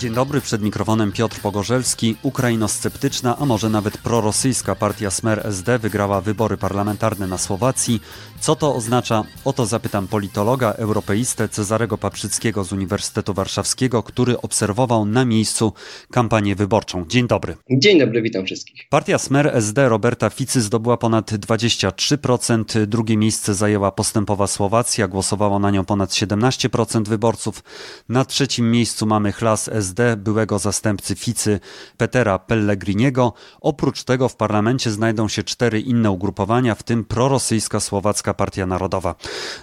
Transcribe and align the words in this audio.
Dzień 0.00 0.14
dobry, 0.14 0.40
przed 0.40 0.62
mikrofonem 0.62 1.12
Piotr 1.12 1.40
Pogorzelski. 1.40 2.16
Ukrainosceptyczna, 2.22 3.36
a 3.38 3.46
może 3.46 3.70
nawet 3.70 3.98
prorosyjska 3.98 4.74
partia 4.74 5.10
Smer 5.10 5.46
SD 5.46 5.78
wygrała 5.78 6.20
wybory 6.20 6.56
parlamentarne 6.56 7.26
na 7.26 7.38
Słowacji. 7.38 8.00
Co 8.40 8.56
to 8.56 8.74
oznacza? 8.74 9.24
O 9.44 9.52
to 9.52 9.66
zapytam 9.66 10.08
politologa, 10.08 10.72
europeistę 10.72 11.48
Cezarego 11.48 11.98
Paprzyckiego 11.98 12.64
z 12.64 12.72
Uniwersytetu 12.72 13.34
Warszawskiego, 13.34 14.02
który 14.02 14.40
obserwował 14.40 15.04
na 15.04 15.24
miejscu 15.24 15.72
kampanię 16.10 16.56
wyborczą. 16.56 17.04
Dzień 17.08 17.26
dobry. 17.26 17.56
Dzień 17.70 17.98
dobry, 17.98 18.22
witam 18.22 18.46
wszystkich. 18.46 18.88
Partia 18.90 19.18
Smer 19.18 19.50
SD 19.56 19.88
Roberta 19.88 20.30
Ficy 20.30 20.60
zdobyła 20.60 20.96
ponad 20.96 21.32
23%, 21.32 22.86
drugie 22.86 23.16
miejsce 23.16 23.54
zajęła 23.54 23.92
postępowa 23.92 24.46
Słowacja, 24.46 25.08
głosowało 25.08 25.58
na 25.58 25.70
nią 25.70 25.84
ponad 25.84 26.10
17% 26.10 27.08
wyborców. 27.08 27.62
Na 28.08 28.24
trzecim 28.24 28.70
miejscu 28.70 29.06
mamy 29.06 29.32
Chlas 29.32 29.68
SD, 29.68 29.89
byłego 30.16 30.58
zastępcy 30.58 31.14
Ficy 31.14 31.60
Petera 31.96 32.38
Pellegriniego. 32.38 33.32
Oprócz 33.60 34.04
tego 34.04 34.28
w 34.28 34.36
parlamencie 34.36 34.90
znajdą 34.90 35.28
się 35.28 35.42
cztery 35.42 35.80
inne 35.80 36.10
ugrupowania, 36.10 36.74
w 36.74 36.82
tym 36.82 37.04
prorosyjska 37.04 37.80
Słowacka 37.80 38.34
Partia 38.34 38.66
Narodowa. 38.66 39.14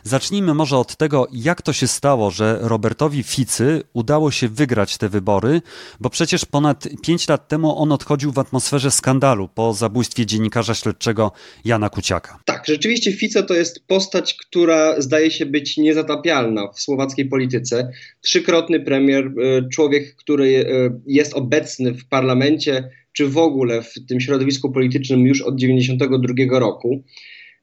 Zacznijmy 0.04 0.54
może 0.54 0.78
od 0.78 0.96
tego, 0.96 1.28
jak 1.32 1.62
to 1.62 1.74
się 1.74 1.88
stało, 1.88 2.32
że 2.32 2.60
Robertowi 2.62 3.24
Ficy 3.24 3.84
udało 3.94 4.32
się 4.32 4.48
wygrać 4.50 4.98
te 4.98 5.10
wybory, 5.10 5.62
bo 6.00 6.10
przecież 6.10 6.46
ponad 6.46 6.88
pięć 7.04 7.28
lat 7.28 7.48
temu 7.48 7.78
on 7.82 7.92
odchodził 7.92 8.32
w 8.32 8.40
atmosferze 8.40 8.92
skandalu 8.92 9.48
po 9.48 9.74
zabójstwie 9.74 10.26
dziennikarza 10.26 10.74
śledczego 10.74 11.32
Jana 11.66 11.90
Kuciaka. 11.90 12.40
Tak, 12.46 12.64
rzeczywiście 12.68 13.14
Fico 13.14 13.44
to 13.44 13.54
jest 13.54 13.88
postać, 13.88 14.34
która 14.34 15.02
zdaje 15.02 15.32
się 15.32 15.46
być 15.46 15.78
niezatapialna 15.78 16.68
w 16.76 16.82
słowackiej 16.82 17.26
polityce. 17.26 17.92
Trzykrotny 18.22 18.80
premier, 18.80 19.26
e, 19.26 19.70
człowiek, 19.70 20.16
który 20.18 20.66
e, 20.70 21.00
jest 21.08 21.34
obecny 21.34 21.94
w 21.94 22.08
parlamencie, 22.08 22.90
czy 23.14 23.28
w 23.28 23.38
ogóle 23.38 23.82
w 23.82 23.94
tym 24.08 24.20
środowisku 24.20 24.72
politycznym 24.72 25.28
już 25.28 25.42
od 25.42 25.56
1992 25.56 26.60
roku 26.60 27.04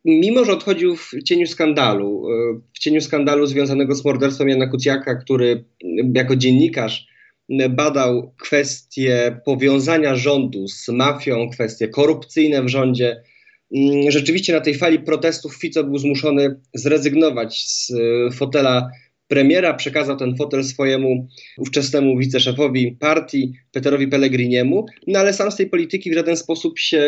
mimo 0.05 0.44
że 0.44 0.52
odchodził 0.52 0.96
w 0.96 1.11
cieniu 1.24 1.46
skandalu, 1.46 2.27
e, 2.30 2.61
w 2.72 2.78
cieniu 2.78 3.00
skandalu 3.00 3.46
związanego 3.46 3.94
z 3.94 4.05
morderstwem 4.05 4.48
Jana 4.48 4.66
Kuciaka, 4.66 5.14
który 5.14 5.64
jako 6.14 6.36
dziennikarz 6.36 7.06
badał 7.70 8.33
kwestie 8.42 9.41
powiązania 9.44 10.16
rządu 10.16 10.68
z 10.68 10.89
mafią, 10.89 11.50
kwestie 11.50 11.89
korupcyjne 11.89 12.62
w 12.62 12.68
rządzie. 12.68 13.22
Rzeczywiście 14.08 14.52
na 14.52 14.61
tej 14.61 14.74
fali 14.74 14.98
protestów 14.98 15.56
Fico 15.56 15.84
był 15.84 15.98
zmuszony 15.98 16.61
zrezygnować 16.74 17.64
z 17.66 17.91
e, 17.91 18.30
fotela 18.30 18.91
premiera, 19.28 19.75
przekazał 19.75 20.17
ten 20.17 20.36
fotel 20.36 20.64
swojemu 20.64 21.28
ówczesnemu 21.58 22.19
wiceszefowi 22.19 22.92
partii, 22.92 23.53
Peterowi 23.72 24.08
Pellegriniemu, 24.08 24.86
no 25.06 25.19
ale 25.19 25.33
sam 25.33 25.50
z 25.50 25.56
tej 25.56 25.67
polityki 25.67 26.11
w 26.11 26.14
żaden 26.14 26.36
sposób 26.36 26.78
się 26.78 26.98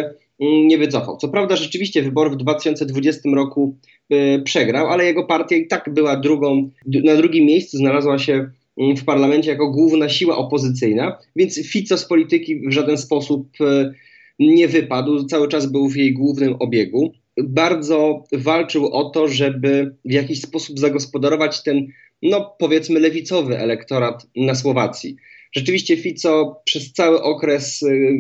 mm, 0.40 0.68
nie 0.68 0.78
wycofał. 0.78 1.16
Co 1.16 1.28
prawda 1.28 1.56
rzeczywiście 1.56 2.02
wybory 2.02 2.30
w 2.30 2.36
2020 2.36 3.20
roku 3.34 3.76
y, 4.12 4.42
przegrał, 4.44 4.86
ale 4.86 5.04
jego 5.04 5.24
partia 5.24 5.56
i 5.56 5.66
tak 5.66 5.94
była 5.94 6.16
drugą, 6.16 6.70
na 7.04 7.16
drugim 7.16 7.44
miejscu 7.44 7.76
znalazła 7.78 8.18
się 8.18 8.50
mm, 8.78 8.96
w 8.96 9.04
parlamencie 9.04 9.50
jako 9.50 9.70
główna 9.70 10.08
siła 10.08 10.36
opozycyjna, 10.36 11.18
więc 11.36 11.66
Fico 11.66 11.98
z 11.98 12.04
polityki 12.04 12.68
w 12.68 12.72
żaden 12.72 12.98
sposób 12.98 13.48
y, 13.60 13.92
nie 14.38 14.68
wypadł, 14.68 15.24
cały 15.24 15.48
czas 15.48 15.66
był 15.66 15.88
w 15.88 15.96
jej 15.96 16.14
głównym 16.14 16.56
obiegu. 16.58 17.12
Bardzo 17.44 18.24
walczył 18.32 18.86
o 18.86 19.10
to, 19.10 19.28
żeby 19.28 19.94
w 20.04 20.12
jakiś 20.12 20.40
sposób 20.40 20.78
zagospodarować 20.78 21.62
ten 21.62 21.86
no 22.22 22.56
powiedzmy 22.58 23.00
lewicowy 23.00 23.58
elektorat 23.58 24.26
na 24.36 24.54
Słowacji. 24.54 25.16
Rzeczywiście 25.52 25.96
Fico 25.96 26.62
przez 26.64 26.92
cały 26.92 27.22
okres 27.22 27.82
y, 27.82 28.18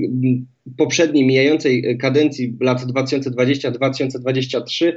poprzedniej, 0.76 1.26
mijającej 1.26 1.98
kadencji 1.98 2.56
lat 2.60 2.82
2020-2023 2.82 4.92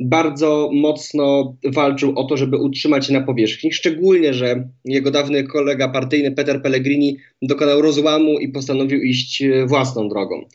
bardzo 0.00 0.70
mocno 0.72 1.56
walczył 1.64 2.18
o 2.18 2.24
to, 2.24 2.36
żeby 2.36 2.56
utrzymać 2.56 3.06
się 3.06 3.12
na 3.12 3.20
powierzchni, 3.20 3.72
szczególnie, 3.72 4.34
że 4.34 4.68
jego 4.84 5.10
dawny 5.10 5.44
kolega 5.44 5.88
partyjny 5.88 6.32
Peter 6.32 6.62
Pellegrini 6.62 7.16
dokonał 7.42 7.82
rozłamu 7.82 8.38
i 8.38 8.48
postanowił 8.48 9.02
iść 9.02 9.42
y, 9.42 9.66
własną 9.66 10.08
drogą. 10.08 10.48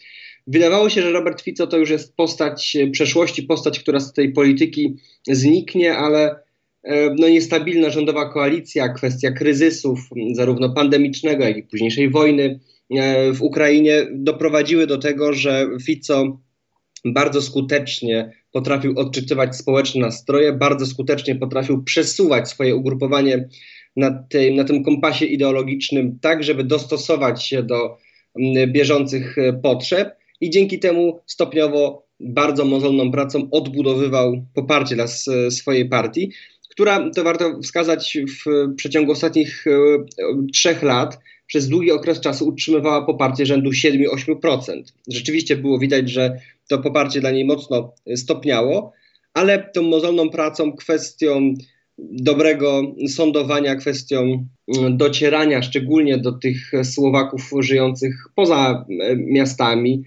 Wydawało 0.47 0.89
się, 0.89 1.01
że 1.01 1.11
Robert 1.11 1.41
Fico 1.41 1.67
to 1.67 1.77
już 1.77 1.89
jest 1.89 2.15
postać 2.15 2.75
y, 2.75 2.91
przeszłości, 2.91 3.43
postać, 3.43 3.79
która 3.79 3.99
z 3.99 4.13
tej 4.13 4.33
polityki 4.33 4.95
zniknie, 5.27 5.97
ale 5.97 6.35
no, 7.19 7.29
niestabilna 7.29 7.89
rządowa 7.89 8.29
koalicja, 8.33 8.89
kwestia 8.89 9.31
kryzysów, 9.31 9.99
zarówno 10.33 10.73
pandemicznego, 10.73 11.43
jak 11.43 11.57
i 11.57 11.63
późniejszej 11.63 12.09
wojny 12.09 12.59
e, 12.91 13.33
w 13.33 13.41
Ukrainie, 13.41 14.07
doprowadziły 14.11 14.87
do 14.87 14.97
tego, 14.97 15.33
że 15.33 15.67
Fico 15.85 16.39
bardzo 17.05 17.41
skutecznie 17.41 18.31
potrafił 18.51 18.99
odczytywać 18.99 19.55
społeczne 19.55 20.01
nastroje, 20.01 20.53
bardzo 20.53 20.85
skutecznie 20.85 21.35
potrafił 21.35 21.83
przesuwać 21.83 22.49
swoje 22.49 22.75
ugrupowanie 22.75 23.49
na 23.95 24.23
tym, 24.29 24.55
na 24.55 24.63
tym 24.63 24.83
kompasie 24.83 25.25
ideologicznym, 25.25 26.19
tak 26.21 26.43
żeby 26.43 26.63
dostosować 26.63 27.45
się 27.45 27.63
do 27.63 27.97
bieżących 28.67 29.37
e, 29.37 29.53
potrzeb 29.53 30.15
i 30.41 30.49
dzięki 30.49 30.79
temu 30.79 31.19
stopniowo 31.25 32.09
bardzo 32.19 32.65
mozolną 32.65 33.11
pracą 33.11 33.47
odbudowywał 33.51 34.45
poparcie 34.53 34.95
dla 34.95 35.07
swojej 35.49 35.89
partii 35.89 36.31
która, 36.79 37.09
to 37.09 37.23
warto 37.23 37.59
wskazać, 37.63 38.17
w 38.27 38.75
przeciągu 38.75 39.11
ostatnich 39.11 39.65
e, 39.67 39.71
trzech 40.53 40.83
lat 40.83 41.19
przez 41.47 41.67
długi 41.67 41.91
okres 41.91 42.19
czasu 42.19 42.47
utrzymywała 42.47 43.05
poparcie 43.05 43.45
rzędu 43.45 43.69
7-8%. 43.69 44.83
Rzeczywiście 45.07 45.57
było 45.57 45.79
widać, 45.79 46.09
że 46.09 46.39
to 46.69 46.77
poparcie 46.77 47.19
dla 47.19 47.31
niej 47.31 47.45
mocno 47.45 47.93
stopniało, 48.15 48.93
ale 49.33 49.69
tą 49.73 49.81
mozolną 49.81 50.29
pracą, 50.29 50.71
kwestią 50.71 51.53
dobrego 51.97 52.81
sądowania, 53.07 53.75
kwestią 53.75 54.47
mm, 54.77 54.97
docierania 54.97 55.61
szczególnie 55.61 56.17
do 56.17 56.31
tych 56.31 56.71
Słowaków 56.83 57.51
żyjących 57.59 58.15
poza 58.35 58.85
e, 59.01 59.15
miastami, 59.15 60.03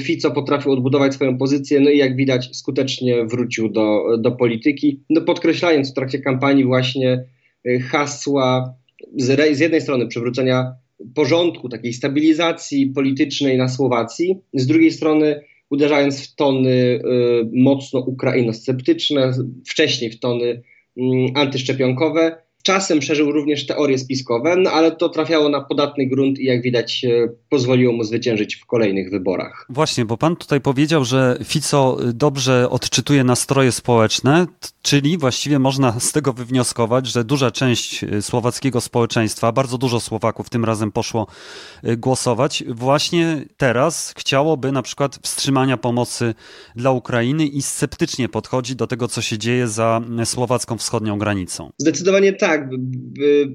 Fico 0.00 0.30
potrafił 0.30 0.72
odbudować 0.72 1.14
swoją 1.14 1.38
pozycję, 1.38 1.80
no 1.80 1.90
i 1.90 1.98
jak 1.98 2.16
widać 2.16 2.56
skutecznie 2.56 3.24
wrócił 3.24 3.68
do, 3.68 4.16
do 4.18 4.32
polityki, 4.32 5.00
no 5.10 5.20
podkreślając 5.20 5.90
w 5.90 5.94
trakcie 5.94 6.18
kampanii 6.18 6.64
właśnie 6.64 7.24
y, 7.66 7.80
hasła 7.80 8.74
z, 9.16 9.56
z 9.56 9.60
jednej 9.60 9.80
strony 9.80 10.06
przywrócenia 10.06 10.72
porządku, 11.14 11.68
takiej 11.68 11.92
stabilizacji 11.92 12.86
politycznej 12.86 13.58
na 13.58 13.68
Słowacji, 13.68 14.38
z 14.54 14.66
drugiej 14.66 14.90
strony 14.90 15.40
uderzając 15.70 16.24
w 16.24 16.34
tony 16.34 16.70
y, 16.70 17.00
mocno 17.52 18.00
ukrainosceptyczne, 18.00 19.32
wcześniej 19.66 20.10
w 20.10 20.20
tony 20.20 20.44
y, 20.44 20.62
antyszczepionkowe, 21.34 22.36
Czasem 22.68 22.98
przeżył 22.98 23.32
również 23.32 23.66
teorie 23.66 23.98
spiskowe, 23.98 24.56
no 24.56 24.70
ale 24.70 24.92
to 24.92 25.08
trafiało 25.08 25.48
na 25.48 25.60
podatny 25.60 26.06
grunt 26.06 26.38
i 26.38 26.44
jak 26.44 26.62
widać 26.62 27.04
e, 27.04 27.28
pozwoliło 27.48 27.92
mu 27.92 28.04
zwyciężyć 28.04 28.56
w 28.56 28.66
kolejnych 28.66 29.10
wyborach. 29.10 29.66
Właśnie, 29.68 30.04
bo 30.04 30.16
pan 30.16 30.36
tutaj 30.36 30.60
powiedział, 30.60 31.04
że 31.04 31.38
Fico 31.44 31.96
dobrze 32.14 32.70
odczytuje 32.70 33.24
nastroje 33.24 33.72
społeczne, 33.72 34.46
czyli 34.82 35.18
właściwie 35.18 35.58
można 35.58 36.00
z 36.00 36.12
tego 36.12 36.32
wywnioskować, 36.32 37.06
że 37.06 37.24
duża 37.24 37.50
część 37.50 38.04
e, 38.04 38.22
słowackiego 38.22 38.80
społeczeństwa, 38.80 39.52
bardzo 39.52 39.78
dużo 39.78 40.00
Słowaków 40.00 40.50
tym 40.50 40.64
razem 40.64 40.92
poszło 40.92 41.26
e, 41.82 41.96
głosować, 41.96 42.64
właśnie 42.68 43.44
teraz 43.56 44.14
chciałoby 44.18 44.72
na 44.72 44.82
przykład 44.82 45.18
wstrzymania 45.22 45.76
pomocy 45.76 46.34
dla 46.76 46.90
Ukrainy 46.90 47.46
i 47.46 47.62
sceptycznie 47.62 48.28
podchodzi 48.28 48.76
do 48.76 48.86
tego, 48.86 49.08
co 49.08 49.22
się 49.22 49.38
dzieje 49.38 49.68
za 49.68 50.00
słowacką 50.24 50.78
wschodnią 50.78 51.18
granicą. 51.18 51.70
Zdecydowanie 51.78 52.32
tak 52.32 52.57
tak, 52.58 52.70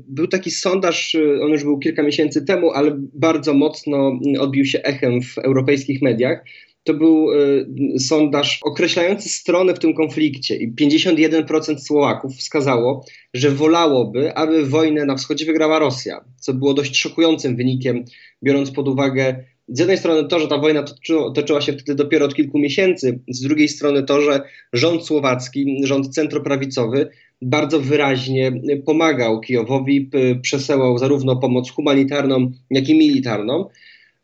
był 0.07 0.27
taki 0.27 0.51
sondaż, 0.51 1.17
on 1.41 1.51
już 1.51 1.63
był 1.63 1.79
kilka 1.79 2.03
miesięcy 2.03 2.45
temu, 2.45 2.71
ale 2.71 2.97
bardzo 3.13 3.53
mocno 3.53 4.19
odbił 4.39 4.65
się 4.65 4.81
echem 4.81 5.21
w 5.21 5.37
europejskich 5.37 6.01
mediach. 6.01 6.43
To 6.83 6.93
był 6.93 7.27
e, 7.31 7.99
sondaż 7.99 8.59
określający 8.63 9.29
strony 9.29 9.73
w 9.73 9.79
tym 9.79 9.93
konflikcie 9.93 10.55
i 10.55 10.73
51% 10.73 11.77
Słowaków 11.77 12.35
wskazało, 12.35 13.05
że 13.33 13.51
wolałoby, 13.51 14.33
aby 14.33 14.65
wojnę 14.65 15.05
na 15.05 15.15
wschodzie 15.15 15.45
wygrała 15.45 15.79
Rosja, 15.79 16.25
co 16.39 16.53
było 16.53 16.73
dość 16.73 16.97
szokującym 16.97 17.55
wynikiem, 17.55 18.03
biorąc 18.43 18.71
pod 18.71 18.87
uwagę 18.87 19.43
z 19.67 19.79
jednej 19.79 19.97
strony 19.97 20.27
to, 20.27 20.39
że 20.39 20.47
ta 20.47 20.57
wojna 20.57 20.83
toczyła, 20.83 21.31
toczyła 21.31 21.61
się 21.61 21.73
wtedy 21.73 21.95
dopiero 21.95 22.25
od 22.25 22.35
kilku 22.35 22.59
miesięcy, 22.59 23.19
z 23.27 23.41
drugiej 23.41 23.69
strony 23.69 24.03
to, 24.03 24.21
że 24.21 24.41
rząd 24.73 25.05
słowacki, 25.05 25.81
rząd 25.83 26.09
centroprawicowy 26.09 27.09
bardzo 27.43 27.79
wyraźnie 27.79 28.51
pomagał 28.85 29.39
Kijowowi, 29.39 30.09
przesyłał 30.41 30.97
zarówno 30.97 31.35
pomoc 31.35 31.71
humanitarną, 31.71 32.51
jak 32.71 32.89
i 32.89 32.97
militarną, 32.97 33.69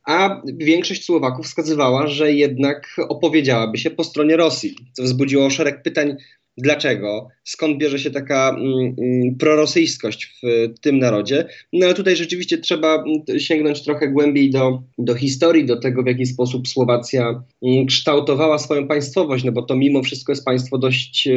a 0.06 0.42
większość 0.58 1.06
Słowaków 1.06 1.46
wskazywała, 1.46 2.08
że 2.08 2.34
jednak 2.34 2.96
opowiedziałaby 3.10 3.78
się 3.78 3.90
po 3.90 4.04
stronie 4.04 4.38
Rosji, 4.38 4.76
co 4.94 5.04
wzbudziło 5.04 5.50
szereg 5.50 5.84
pytań 5.84 6.16
dlaczego, 6.58 7.28
skąd 7.44 7.78
bierze 7.78 8.00
się 8.00 8.12
taka 8.12 8.50
mm, 8.50 8.96
mm, 9.02 9.36
prorosyjskość 9.36 10.40
w 10.44 10.80
tym 10.80 11.00
narodzie. 11.00 11.46
No 11.74 11.86
ale 11.86 11.96
tutaj 11.96 12.16
rzeczywiście 12.16 12.58
trzeba 12.58 12.96
mm, 12.96 13.40
sięgnąć 13.40 13.84
trochę 13.84 14.08
głębiej 14.08 14.50
do, 14.50 14.84
do 14.98 15.16
historii, 15.16 15.66
do 15.66 15.80
tego, 15.80 16.04
w 16.04 16.08
jaki 16.08 16.26
sposób 16.26 16.68
Słowacja 16.68 17.44
kształtowała 17.88 18.58
swoją 18.58 18.88
państwowość, 18.88 19.44
no 19.44 19.52
bo 19.52 19.62
to 19.62 19.76
mimo 19.76 20.04
wszystko 20.04 20.32
jest 20.32 20.46
państwo 20.46 20.78
dość 20.78 21.28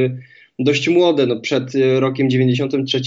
dość 0.58 0.88
młode. 0.88 1.26
No 1.26 1.40
przed 1.40 1.72
rokiem 1.98 2.30
93 2.30 3.00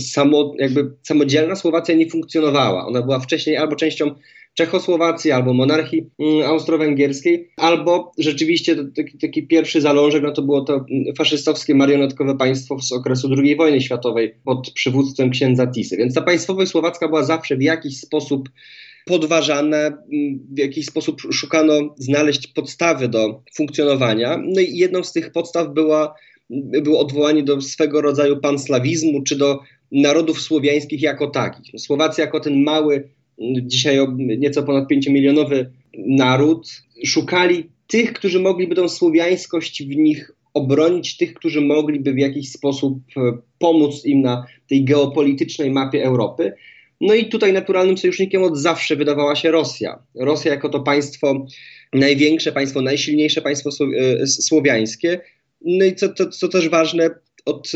samo, 0.00 0.54
jakby 0.58 0.90
samodzielna 1.02 1.56
Słowacja 1.56 1.94
nie 1.94 2.10
funkcjonowała. 2.10 2.86
Ona 2.86 3.02
była 3.02 3.20
wcześniej 3.20 3.56
albo 3.56 3.76
częścią 3.76 4.14
Czechosłowacji, 4.54 5.30
albo 5.30 5.54
monarchii 5.54 6.10
mm, 6.18 6.42
austro-węgierskiej, 6.42 7.48
albo 7.56 8.12
rzeczywiście 8.18 8.76
taki, 8.96 9.18
taki, 9.18 9.46
pierwszy 9.46 9.80
zalążek, 9.80 10.22
no 10.22 10.32
to 10.32 10.42
było 10.42 10.60
to 10.60 10.74
mm, 10.74 11.14
faszystowskie 11.18 11.74
marionetkowe 11.74 12.36
państwo 12.36 12.78
z 12.80 12.92
okresu 12.92 13.28
II 13.38 13.56
wojny 13.56 13.80
światowej 13.80 14.34
pod 14.44 14.70
przywództwem 14.70 15.30
księdza 15.30 15.66
Tisy. 15.66 15.96
Więc 15.96 16.14
ta 16.14 16.22
państwowość 16.22 16.70
słowacka 16.70 17.08
była 17.08 17.24
zawsze 17.24 17.56
w 17.56 17.62
jakiś 17.62 18.00
sposób 18.00 18.48
podważane, 19.06 19.86
mm, 19.86 20.46
w 20.50 20.58
jakiś 20.58 20.86
sposób 20.86 21.20
szukano 21.20 21.94
znaleźć 21.96 22.46
podstawy 22.46 23.08
do 23.08 23.42
funkcjonowania. 23.56 24.40
No 24.44 24.60
i 24.60 24.76
jedną 24.76 25.04
z 25.04 25.12
tych 25.12 25.32
podstaw 25.32 25.74
była, 25.74 26.14
było 26.82 27.00
odwołanie 27.00 27.42
do 27.42 27.60
swego 27.60 28.00
rodzaju 28.00 28.36
panslawizmu, 28.36 29.22
czy 29.22 29.36
do 29.36 29.60
narodów 29.92 30.40
słowiańskich 30.40 31.02
jako 31.02 31.26
takich. 31.26 31.80
Słowacja 31.80 32.24
jako 32.24 32.40
ten 32.40 32.62
mały 32.62 33.08
dzisiaj 33.62 33.98
nieco 34.18 34.62
ponad 34.62 34.90
5-milionowy 34.90 35.66
naród, 35.98 36.82
szukali 37.04 37.64
tych, 37.86 38.12
którzy 38.12 38.40
mogliby 38.40 38.74
tą 38.74 38.88
słowiańskość 38.88 39.82
w 39.84 39.96
nich 39.96 40.30
obronić, 40.54 41.16
tych, 41.16 41.34
którzy 41.34 41.60
mogliby 41.60 42.12
w 42.12 42.18
jakiś 42.18 42.52
sposób 42.52 42.98
e, 43.16 43.20
pomóc 43.58 44.04
im 44.04 44.22
na 44.22 44.46
tej 44.68 44.84
geopolitycznej 44.84 45.70
mapie 45.70 46.04
Europy. 46.04 46.52
No 47.00 47.14
i 47.14 47.26
tutaj 47.26 47.52
naturalnym 47.52 47.98
sojusznikiem 47.98 48.42
od 48.42 48.58
zawsze 48.58 48.96
wydawała 48.96 49.36
się 49.36 49.50
Rosja. 49.50 50.02
Rosja 50.14 50.52
jako 50.52 50.68
to 50.68 50.80
państwo 50.80 51.46
największe, 51.92 52.52
państwo 52.52 52.82
najsilniejsze, 52.82 53.42
państwo 53.42 53.70
e, 54.20 54.26
słowiańskie. 54.26 55.20
No 55.64 55.84
i 55.84 55.94
co, 55.94 56.12
co, 56.14 56.28
co 56.28 56.48
też 56.48 56.68
ważne, 56.68 57.10
od, 57.44 57.72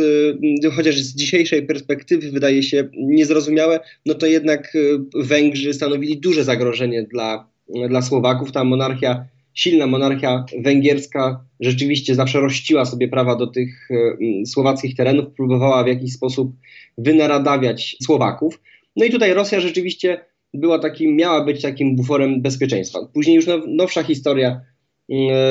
y, 0.64 0.70
chociaż 0.70 0.96
z 0.96 1.14
dzisiejszej 1.14 1.66
perspektywy 1.66 2.30
wydaje 2.30 2.62
się 2.62 2.88
niezrozumiałe, 2.96 3.80
no 4.06 4.14
to 4.14 4.26
jednak 4.26 4.74
y, 4.74 4.98
Węgrzy 5.14 5.74
stanowili 5.74 6.20
duże 6.20 6.44
zagrożenie 6.44 7.02
dla, 7.02 7.48
dla 7.88 8.02
Słowaków. 8.02 8.52
Ta 8.52 8.64
monarchia, 8.64 9.24
silna 9.54 9.86
monarchia 9.86 10.44
węgierska 10.64 11.44
rzeczywiście 11.60 12.14
zawsze 12.14 12.40
rościła 12.40 12.84
sobie 12.84 13.08
prawa 13.08 13.36
do 13.36 13.46
tych 13.46 13.90
y, 13.90 14.46
słowackich 14.46 14.96
terenów, 14.96 15.26
próbowała 15.36 15.84
w 15.84 15.88
jakiś 15.88 16.12
sposób 16.12 16.52
wynaradawiać 16.98 17.96
Słowaków. 18.02 18.60
No 18.96 19.04
i 19.04 19.10
tutaj 19.10 19.34
Rosja 19.34 19.60
rzeczywiście 19.60 20.20
była 20.54 20.78
takim, 20.78 21.16
miała 21.16 21.44
być 21.44 21.62
takim 21.62 21.96
buforem 21.96 22.42
bezpieczeństwa. 22.42 22.98
Później 23.14 23.36
już 23.36 23.46
nowsza 23.66 24.02
historia 24.02 24.60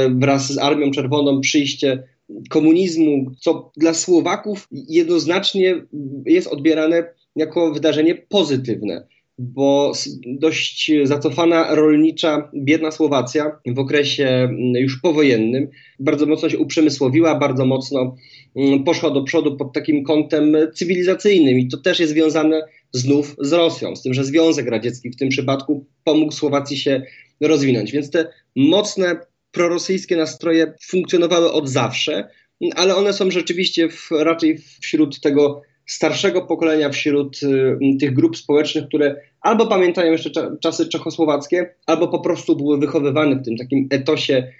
wraz 0.10 0.54
z 0.54 0.58
Armią 0.58 0.92
Czerwoną, 0.92 1.42
przyjście 1.42 2.04
komunizmu, 2.50 3.32
co 3.40 3.72
dla 3.78 3.94
Słowaków 3.94 4.68
jednoznacznie 4.72 5.86
jest 6.26 6.48
odbierane 6.48 7.14
jako 7.36 7.74
wydarzenie 7.74 8.16
pozytywne, 8.16 9.08
bo 9.38 9.92
dość 10.26 10.92
zacofana 11.04 11.76
rolnicza, 11.76 12.52
biedna 12.56 12.92
Słowacja 12.92 13.60
w 13.66 13.80
okresie 13.80 14.28
mm, 14.28 14.74
już 14.76 15.02
powojennym 15.02 15.68
bardzo 16.00 16.26
mocno 16.26 16.50
się 16.50 16.58
uprzemysłowiła, 16.58 17.40
bardzo 17.40 17.66
mocno 17.66 18.16
mm, 18.56 18.84
poszła 18.84 19.10
do 19.10 19.24
przodu 19.24 19.58
pod 19.58 19.74
takim 19.74 20.04
kątem 20.04 20.58
cywilizacyjnym 20.74 21.60
i 21.60 21.68
to 21.68 21.78
też 21.78 22.00
jest 22.00 22.14
związane 22.14 22.62
znów 22.92 23.36
z 23.40 23.54
Rosją, 23.54 23.96
z 23.96 24.02
tym, 24.02 24.14
że 24.14 24.24
Związek 24.24 24.68
Radziecki 24.68 25.10
w 25.10 25.16
tym 25.16 25.30
przypadku 25.30 25.86
pomógł 26.04 26.32
Słowacji 26.32 26.78
się 26.78 27.02
rozwinąć. 27.42 27.92
Więc 27.92 28.12
te 28.12 28.28
mocne 28.56 29.20
prorosyjskie 29.56 30.18
nastroje 30.18 30.74
funkcjonowały 30.88 31.52
od 31.52 31.70
zawsze, 31.70 32.28
ale 32.76 32.96
one 32.96 33.14
są 33.14 33.32
rzeczywiście 33.32 33.90
w, 33.90 34.12
raczej 34.12 34.58
wśród 34.82 35.22
tego 35.22 35.62
starszego 35.86 36.42
pokolenia, 36.42 36.90
wśród 36.90 37.44
y, 37.44 37.98
tych 38.00 38.14
grup 38.14 38.38
społecznych, 38.38 38.88
które 38.88 39.16
albo 39.42 39.68
pamiętają 39.68 40.12
jeszcze 40.12 40.32
cza 40.32 40.52
czasy 40.62 40.90
czechosłowackie, 40.90 41.76
albo 41.86 42.08
po 42.08 42.20
prostu 42.20 42.56
były 42.56 42.80
wychowywane 42.80 43.36
w 43.36 43.46
tym 43.46 43.58
takim 43.58 43.88
etosie 43.92 44.52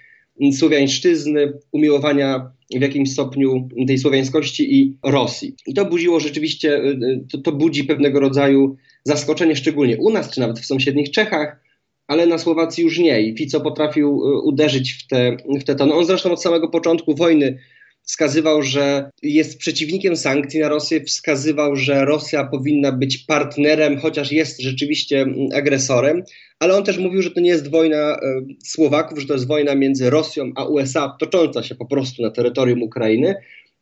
słowiańszczyzny, 0.52 1.52
umiłowania 1.72 2.50
w 2.76 2.80
jakimś 2.80 3.12
stopniu 3.12 3.68
tej 3.86 3.98
słowiańskości 3.98 4.80
i 4.80 4.96
Rosji. 5.02 5.54
I 5.66 5.74
to 5.74 5.84
budziło 5.84 6.20
rzeczywiście, 6.20 6.76
y, 6.76 6.82
y, 6.82 7.24
to, 7.32 7.38
to 7.38 7.52
budzi 7.52 7.84
pewnego 7.84 8.20
rodzaju 8.20 8.76
zaskoczenie, 9.04 9.56
szczególnie 9.56 9.96
u 9.96 10.10
nas, 10.10 10.30
czy 10.30 10.40
nawet 10.40 10.58
w 10.58 10.66
sąsiednich 10.66 11.10
Czechach, 11.10 11.65
ale 12.06 12.26
na 12.26 12.38
Słowacji 12.38 12.84
już 12.84 12.98
nie. 12.98 13.20
I 13.20 13.36
Fico 13.36 13.60
potrafił 13.60 14.08
y, 14.08 14.40
uderzyć 14.42 14.92
w 14.92 15.06
te, 15.06 15.36
w 15.60 15.64
te 15.64 15.74
tony. 15.74 15.94
On 15.94 16.04
zresztą 16.04 16.32
od 16.32 16.42
samego 16.42 16.68
początku 16.68 17.14
wojny 17.14 17.58
wskazywał, 18.02 18.62
że 18.62 19.10
jest 19.22 19.58
przeciwnikiem 19.58 20.16
sankcji 20.16 20.60
na 20.60 20.68
Rosję, 20.68 21.04
wskazywał, 21.04 21.76
że 21.76 22.04
Rosja 22.04 22.44
powinna 22.44 22.92
być 22.92 23.18
partnerem, 23.18 23.98
chociaż 23.98 24.32
jest 24.32 24.60
rzeczywiście 24.60 25.20
mm, 25.20 25.48
agresorem, 25.54 26.22
ale 26.58 26.76
on 26.76 26.84
też 26.84 26.98
mówił, 26.98 27.22
że 27.22 27.30
to 27.30 27.40
nie 27.40 27.50
jest 27.50 27.70
wojna 27.70 28.16
y, 28.16 28.18
Słowaków, 28.64 29.18
że 29.18 29.26
to 29.26 29.34
jest 29.34 29.46
wojna 29.46 29.74
między 29.74 30.10
Rosją 30.10 30.52
a 30.56 30.64
USA, 30.64 31.16
tocząca 31.20 31.62
się 31.62 31.74
po 31.74 31.86
prostu 31.86 32.22
na 32.22 32.30
terytorium 32.30 32.82
Ukrainy. 32.82 33.34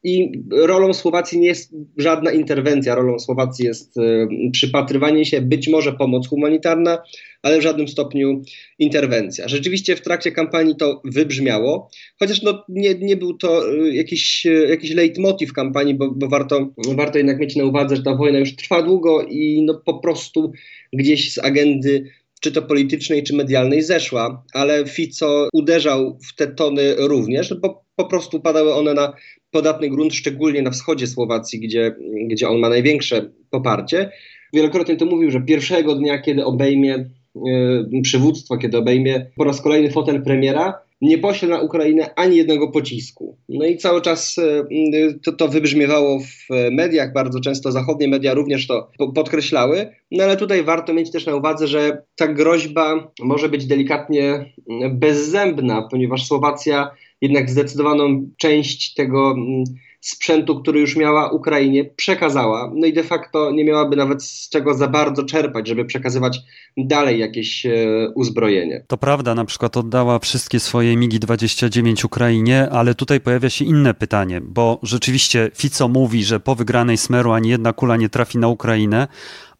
I 0.04 0.32
rolą 0.50 0.94
Słowacji 0.94 1.38
nie 1.38 1.46
jest 1.46 1.74
żadna 1.96 2.32
interwencja. 2.32 2.94
Rolą 2.94 3.18
Słowacji 3.18 3.64
jest 3.64 3.96
y, 3.96 4.28
przypatrywanie 4.52 5.24
się, 5.24 5.40
być 5.40 5.68
może 5.68 5.92
pomoc 5.92 6.28
humanitarna, 6.28 7.02
ale 7.42 7.58
w 7.58 7.62
żadnym 7.62 7.88
stopniu 7.88 8.42
interwencja. 8.78 9.48
Rzeczywiście 9.48 9.96
w 9.96 10.00
trakcie 10.00 10.32
kampanii 10.32 10.76
to 10.76 11.02
wybrzmiało, 11.04 11.90
chociaż 12.18 12.42
no, 12.42 12.64
nie, 12.68 12.94
nie 12.94 13.16
był 13.16 13.34
to 13.34 13.72
y, 13.74 13.94
jakiś, 13.94 14.46
y, 14.46 14.66
jakiś 14.70 14.90
leitmotiv 14.90 15.52
kampanii, 15.52 15.94
bo, 15.94 16.10
bo 16.10 16.28
warto, 16.28 16.74
warto 16.96 17.18
jednak 17.18 17.38
mieć 17.38 17.56
na 17.56 17.64
uwadze, 17.64 17.96
że 17.96 18.02
ta 18.02 18.14
wojna 18.14 18.38
już 18.38 18.56
trwa 18.56 18.82
długo 18.82 19.22
i 19.22 19.62
no, 19.62 19.82
po 19.86 19.98
prostu 19.98 20.52
gdzieś 20.92 21.32
z 21.32 21.38
agendy 21.38 22.04
czy 22.40 22.52
to 22.52 22.62
politycznej, 22.62 23.22
czy 23.22 23.36
medialnej 23.36 23.82
zeszła, 23.82 24.44
ale 24.52 24.86
Fico 24.86 25.48
uderzał 25.52 26.18
w 26.28 26.36
te 26.36 26.46
tony 26.46 26.94
również, 26.98 27.54
bo 27.54 27.84
po 27.96 28.04
prostu 28.04 28.40
padały 28.40 28.74
one 28.74 28.94
na 28.94 29.12
podatny 29.54 29.90
grunt, 29.90 30.14
szczególnie 30.14 30.62
na 30.62 30.70
wschodzie 30.70 31.06
Słowacji, 31.06 31.60
gdzie, 31.60 31.96
gdzie 32.26 32.48
on 32.48 32.58
ma 32.58 32.68
największe 32.68 33.30
poparcie. 33.50 34.10
Wielokrotnie 34.52 34.96
to 34.96 35.06
mówił, 35.06 35.30
że 35.30 35.40
pierwszego 35.40 35.94
dnia, 35.94 36.18
kiedy 36.18 36.44
obejmie 36.44 37.10
y, 37.36 38.02
przywództwo, 38.02 38.56
kiedy 38.56 38.78
obejmie 38.78 39.26
po 39.36 39.44
raz 39.44 39.60
kolejny 39.60 39.90
fotel 39.90 40.22
premiera, 40.22 40.74
nie 41.00 41.18
pośle 41.18 41.48
na 41.48 41.60
Ukrainę 41.60 42.14
ani 42.14 42.36
jednego 42.36 42.68
pocisku. 42.68 43.38
No 43.48 43.66
i 43.66 43.76
cały 43.76 44.00
czas 44.00 44.38
y, 44.38 45.18
to, 45.24 45.32
to 45.32 45.48
wybrzmiewało 45.48 46.20
w 46.20 46.70
mediach, 46.70 47.12
bardzo 47.12 47.40
często 47.40 47.72
zachodnie 47.72 48.08
media 48.08 48.34
również 48.34 48.66
to 48.66 48.90
podkreślały, 49.14 49.86
no 50.10 50.24
ale 50.24 50.36
tutaj 50.36 50.64
warto 50.64 50.94
mieć 50.94 51.10
też 51.10 51.26
na 51.26 51.34
uwadze, 51.34 51.66
że 51.66 52.02
ta 52.16 52.28
groźba 52.28 53.12
może 53.20 53.48
być 53.48 53.66
delikatnie 53.66 54.54
bezzębna, 54.90 55.88
ponieważ 55.90 56.26
Słowacja 56.26 56.90
jednak 57.20 57.50
zdecydowaną 57.50 58.30
część 58.38 58.94
tego 58.94 59.30
mm, 59.30 59.64
sprzętu, 60.00 60.60
który 60.60 60.80
już 60.80 60.96
miała 60.96 61.30
Ukrainie, 61.30 61.84
przekazała. 61.84 62.72
No 62.74 62.86
i 62.86 62.92
de 62.92 63.02
facto 63.02 63.50
nie 63.52 63.64
miałaby 63.64 63.96
nawet 63.96 64.24
z 64.24 64.48
czego 64.48 64.74
za 64.74 64.88
bardzo 64.88 65.24
czerpać, 65.24 65.68
żeby 65.68 65.84
przekazywać 65.84 66.40
dalej 66.76 67.18
jakieś 67.18 67.66
e, 67.66 67.72
uzbrojenie. 68.14 68.84
To 68.88 68.96
prawda, 68.96 69.34
na 69.34 69.44
przykład 69.44 69.76
oddała 69.76 70.18
wszystkie 70.18 70.60
swoje 70.60 70.96
MIGI-29 70.96 72.06
Ukrainie, 72.06 72.68
ale 72.70 72.94
tutaj 72.94 73.20
pojawia 73.20 73.50
się 73.50 73.64
inne 73.64 73.94
pytanie, 73.94 74.40
bo 74.40 74.78
rzeczywiście 74.82 75.50
Fico 75.54 75.88
mówi, 75.88 76.24
że 76.24 76.40
po 76.40 76.54
wygranej 76.54 76.96
Smeru 76.96 77.32
ani 77.32 77.48
jedna 77.48 77.72
kula 77.72 77.96
nie 77.96 78.08
trafi 78.08 78.38
na 78.38 78.48
Ukrainę, 78.48 79.08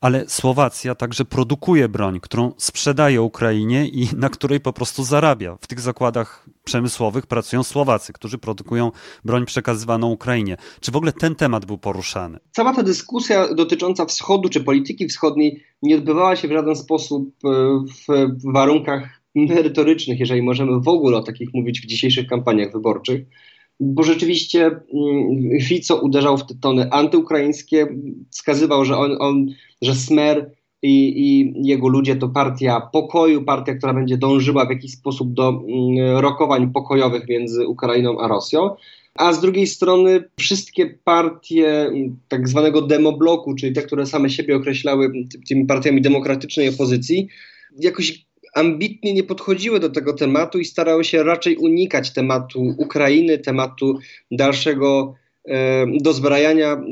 ale 0.01 0.25
Słowacja 0.29 0.95
także 0.95 1.25
produkuje 1.25 1.89
broń, 1.89 2.21
którą 2.21 2.53
sprzedaje 2.57 3.23
Ukrainie 3.23 3.89
i 3.89 4.09
na 4.17 4.29
której 4.29 4.61
po 4.61 4.73
prostu 4.73 5.05
zarabia. 5.05 5.57
W 5.61 5.67
tych 5.67 5.81
zakładach 5.81 6.47
przemysłowych 6.65 7.27
pracują 7.27 7.63
Słowacy, 7.63 8.13
którzy 8.13 8.39
produkują 8.39 8.91
broń 9.25 9.47
przekazywaną 9.47 10.11
Ukrainie. 10.11 10.57
Czy 10.81 10.91
w 10.91 10.97
ogóle 10.97 11.13
ten 11.13 11.35
temat 11.35 11.67
był 11.67 11.79
poruszany? 11.79 12.39
Cała 12.53 12.75
ta 12.75 12.83
dyskusja 12.83 13.55
dotycząca 13.55 14.07
wschodu 14.07 14.49
czy 14.49 14.61
polityki 14.61 15.09
wschodniej 15.09 15.65
nie 15.83 15.97
odbywała 15.97 16.37
się 16.37 16.49
w 16.49 16.53
żaden 16.53 16.77
sposób 16.77 17.31
e, 17.45 17.49
w 18.09 18.53
warunkach 18.53 19.25
merytorycznych, 19.35 20.21
jeżeli 20.21 20.43
możemy 20.43 20.81
w 20.81 20.89
ogóle 20.89 21.17
o 21.17 21.23
takich 21.23 21.49
mówić 21.55 21.81
w 21.81 21.87
dzisiejszych 21.87 22.27
kampaniach 22.27 22.73
wyborczych 22.73 23.25
bo 23.81 24.03
rzeczywiście 24.03 24.67
mm, 24.67 25.61
Fico 25.63 25.97
uderzał 25.97 26.39
w 26.39 26.47
te 26.47 26.55
tony 26.61 26.91
antyukraińskie, 26.91 27.87
wskazywał, 28.31 28.85
że 28.85 28.97
on, 28.97 29.17
on 29.21 29.47
że 29.83 29.95
Smer 29.95 30.51
i, 30.83 31.13
i, 31.17 31.53
jego 31.69 31.89
ludzie 31.89 32.17
to 32.17 32.29
partia 32.29 32.81
pokoju, 32.81 33.45
partia, 33.45 33.75
która 33.75 33.95
będzie 33.95 34.19
dążyła 34.19 34.67
w 34.67 34.71
jakiś 34.71 34.93
sposób 34.93 35.33
do 35.33 35.49
mm, 35.49 36.19
rokowań 36.19 36.73
pokojowych 36.73 37.29
między 37.29 37.67
Ukrainą 37.67 38.19
a 38.21 38.29
Rosją. 38.29 38.71
a 39.15 39.33
z 39.33 39.41
drugiej 39.41 39.67
strony 39.67 40.25
wszystkie 40.39 40.87
partie 41.05 41.91
tak 42.29 42.49
zwanego 42.49 42.83
demobloku, 42.83 43.55
czyli 43.55 43.73
te, 43.73 43.83
które 43.83 44.07
same 44.07 44.31
siebie 44.31 44.57
określały 44.57 45.13
tymi 45.49 45.67
partiami 45.67 46.03
demokratycznej 46.03 46.69
opozycji, 46.69 47.29
jakoś 47.81 48.25
ambitnie 48.55 49.15
nie 49.15 49.23
podchodziły 49.23 49.81
do 49.81 49.91
tego 49.91 50.13
tematu 50.13 50.59
i 50.59 50.65
starały 50.65 51.05
się 51.05 51.23
raczej 51.23 51.57
unikać 51.57 52.13
tematu 52.13 52.75
Ukrainy, 52.79 53.39
tematu 53.39 53.99
dalszego 54.31 55.15
dozbrajania 56.01 56.83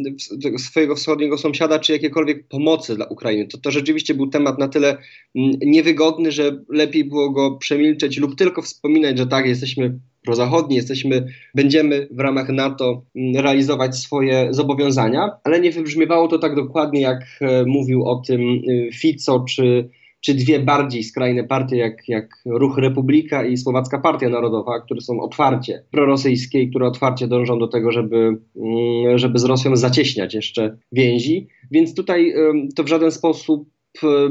swojego 0.59 0.97
wschodniego 0.97 1.39
sąsiada, 1.39 1.79
czy 1.79 1.93
jakiejkolwiek 1.93 2.49
pomocy 2.49 2.97
dla 2.97 3.07
Ukrainy. 3.07 3.47
To, 3.47 3.59
to 3.59 3.71
rzeczywiście 3.71 4.15
był 4.15 4.27
temat 4.27 4.59
na 4.59 4.69
tyle 4.69 4.97
mm, 5.35 5.53
niewygodny, 5.61 6.33
że 6.33 6.65
lepiej 6.69 7.05
było 7.05 7.31
go 7.31 7.57
przemilczeć 7.57 8.19
lub 8.19 8.37
tylko 8.37 8.63
wspominać, 8.63 9.19
że 9.19 9.27
tak, 9.27 9.47
jesteśmy 9.47 9.99
prozachodni, 10.25 10.77
jesteśmy, 10.77 11.27
będziemy 11.55 12.09
w 12.11 12.21
ramach 12.21 12.49
NATO 12.49 13.03
mm, 13.17 13.45
realizować 13.45 13.97
swoje 13.97 14.49
zobowiązania, 14.51 15.31
ale 15.45 15.61
nie 15.61 15.71
wybrzmiewało 15.71 16.29
to 16.29 16.39
tak 16.39 16.55
dokładnie, 16.55 17.01
jak 17.01 17.21
e, 17.41 17.65
mówił 17.67 18.05
o 18.05 18.23
tym 18.27 18.41
y, 18.41 18.91
Fico 18.93 19.45
czy 19.49 19.89
czy 20.23 20.35
dwie 20.35 20.61
bardziej 20.61 21.05
skrajne 21.05 21.45
partie, 21.45 21.77
jak, 21.77 22.09
jak 22.09 22.43
Ruch 22.47 22.79
Republika 22.79 23.45
i 23.45 23.57
Słowacka 23.57 23.99
Partia 23.99 24.29
Narodowa, 24.29 24.81
które 24.81 25.01
są 25.01 25.21
otwarcie 25.21 25.85
prorosyjskie 25.91 26.63
i 26.63 26.71
które 26.71 26.87
otwarcie 26.87 27.29
dążą 27.29 27.59
do 27.59 27.69
tego, 27.69 27.93
żeby, 27.93 28.17
mm, 28.57 29.19
żeby 29.19 29.39
z 29.39 29.45
Rosją 29.45 29.77
zacieśniać 29.77 30.35
jeszcze 30.35 30.77
więzi. 30.93 31.49
Więc 31.71 31.95
tutaj 31.95 32.35
to 32.77 32.85
w 32.85 32.89
żaden 32.89 33.11
sposób 33.11 33.69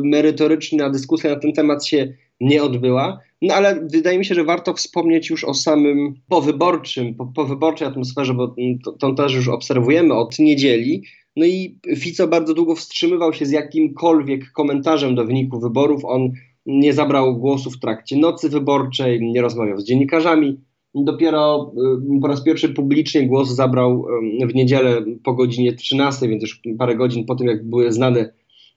merytoryczna 0.03 0.89
dyskusja 0.89 1.29
na 1.29 1.35
ten 1.35 1.53
temat 1.53 1.85
się 1.85 2.13
nie 2.41 2.63
odbyła. 2.63 3.19
No 3.41 3.53
ale 3.53 3.87
wydaje 3.91 4.19
mi 4.19 4.25
się, 4.25 4.35
że 4.35 4.43
warto 4.43 4.73
wspomnieć 4.73 5.29
już 5.29 5.43
o 5.43 5.53
samym 5.53 6.13
powyborczym, 6.29 7.15
po, 7.15 7.25
powyborczej 7.25 7.87
atmosferze, 7.87 8.33
bo 8.33 8.55
to, 8.85 8.91
to 8.91 9.13
też 9.13 9.33
już 9.33 9.47
obserwujemy 9.47 10.13
od 10.13 10.39
niedzieli, 10.39 11.03
no 11.35 11.45
i 11.45 11.79
Fico 11.97 12.27
bardzo 12.27 12.53
długo 12.53 12.75
wstrzymywał 12.75 13.33
się 13.33 13.45
z 13.45 13.51
jakimkolwiek 13.51 14.51
komentarzem 14.51 15.15
do 15.15 15.25
wyniku 15.25 15.59
wyborów. 15.59 16.05
On 16.05 16.31
nie 16.65 16.93
zabrał 16.93 17.37
głosu 17.37 17.71
w 17.71 17.79
trakcie 17.79 18.17
nocy 18.17 18.49
wyborczej, 18.49 19.21
nie 19.21 19.41
rozmawiał 19.41 19.79
z 19.79 19.85
dziennikarzami. 19.85 20.61
Dopiero 20.95 21.73
y, 22.17 22.21
po 22.21 22.27
raz 22.27 22.43
pierwszy 22.43 22.69
publicznie 22.69 23.27
głos 23.27 23.49
zabrał 23.49 24.05
y, 24.41 24.47
w 24.47 24.55
niedzielę 24.55 25.05
po 25.23 25.33
godzinie 25.33 25.73
13, 25.73 26.27
więc 26.27 26.41
już 26.41 26.61
parę 26.77 26.95
godzin 26.95 27.25
po 27.25 27.35
tym, 27.35 27.47
jak 27.47 27.69
były 27.69 27.91
znane, 27.91 28.33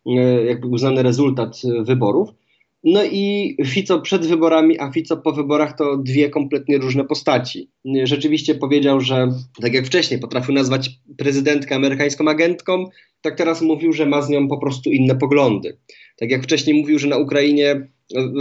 y, 0.06 0.10
jak 0.46 0.60
był 0.60 0.78
znany 0.78 1.02
rezultat 1.02 1.62
wyborów. 1.82 2.28
No 2.84 3.04
i 3.04 3.56
Fico 3.66 4.00
przed 4.00 4.26
wyborami, 4.26 4.78
a 4.78 4.90
Fico 4.90 5.16
po 5.16 5.32
wyborach 5.32 5.76
to 5.78 5.96
dwie 5.96 6.30
kompletnie 6.30 6.78
różne 6.78 7.04
postaci. 7.04 7.70
Rzeczywiście 8.04 8.54
powiedział, 8.54 9.00
że 9.00 9.28
tak 9.62 9.74
jak 9.74 9.86
wcześniej 9.86 10.20
potrafił 10.20 10.54
nazwać 10.54 10.90
prezydentkę 11.16 11.74
amerykańską 11.74 12.28
agentką, 12.28 12.84
tak 13.20 13.36
teraz 13.36 13.62
mówił, 13.62 13.92
że 13.92 14.06
ma 14.06 14.22
z 14.22 14.28
nią 14.28 14.48
po 14.48 14.58
prostu 14.58 14.90
inne 14.90 15.14
poglądy. 15.14 15.78
Tak 16.16 16.30
jak 16.30 16.42
wcześniej 16.42 16.80
mówił, 16.80 16.98
że 16.98 17.08
na 17.08 17.16
Ukrainie 17.16 17.70
e, 17.70 17.88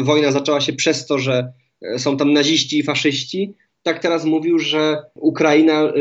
wojna 0.04 0.32
zaczęła 0.32 0.62
się 0.62 0.74
przez 0.74 1.06
to, 1.06 1.20
że 1.20 1.54
e, 1.82 2.00
są 2.00 2.18
tam 2.18 2.34
naziści 2.34 2.78
i 2.80 2.84
faszyści, 2.84 3.54
tak 3.84 4.00
teraz 4.00 4.26
mówił, 4.26 4.60
że 4.60 4.98
Ukraina 5.16 5.84
e, 5.84 5.94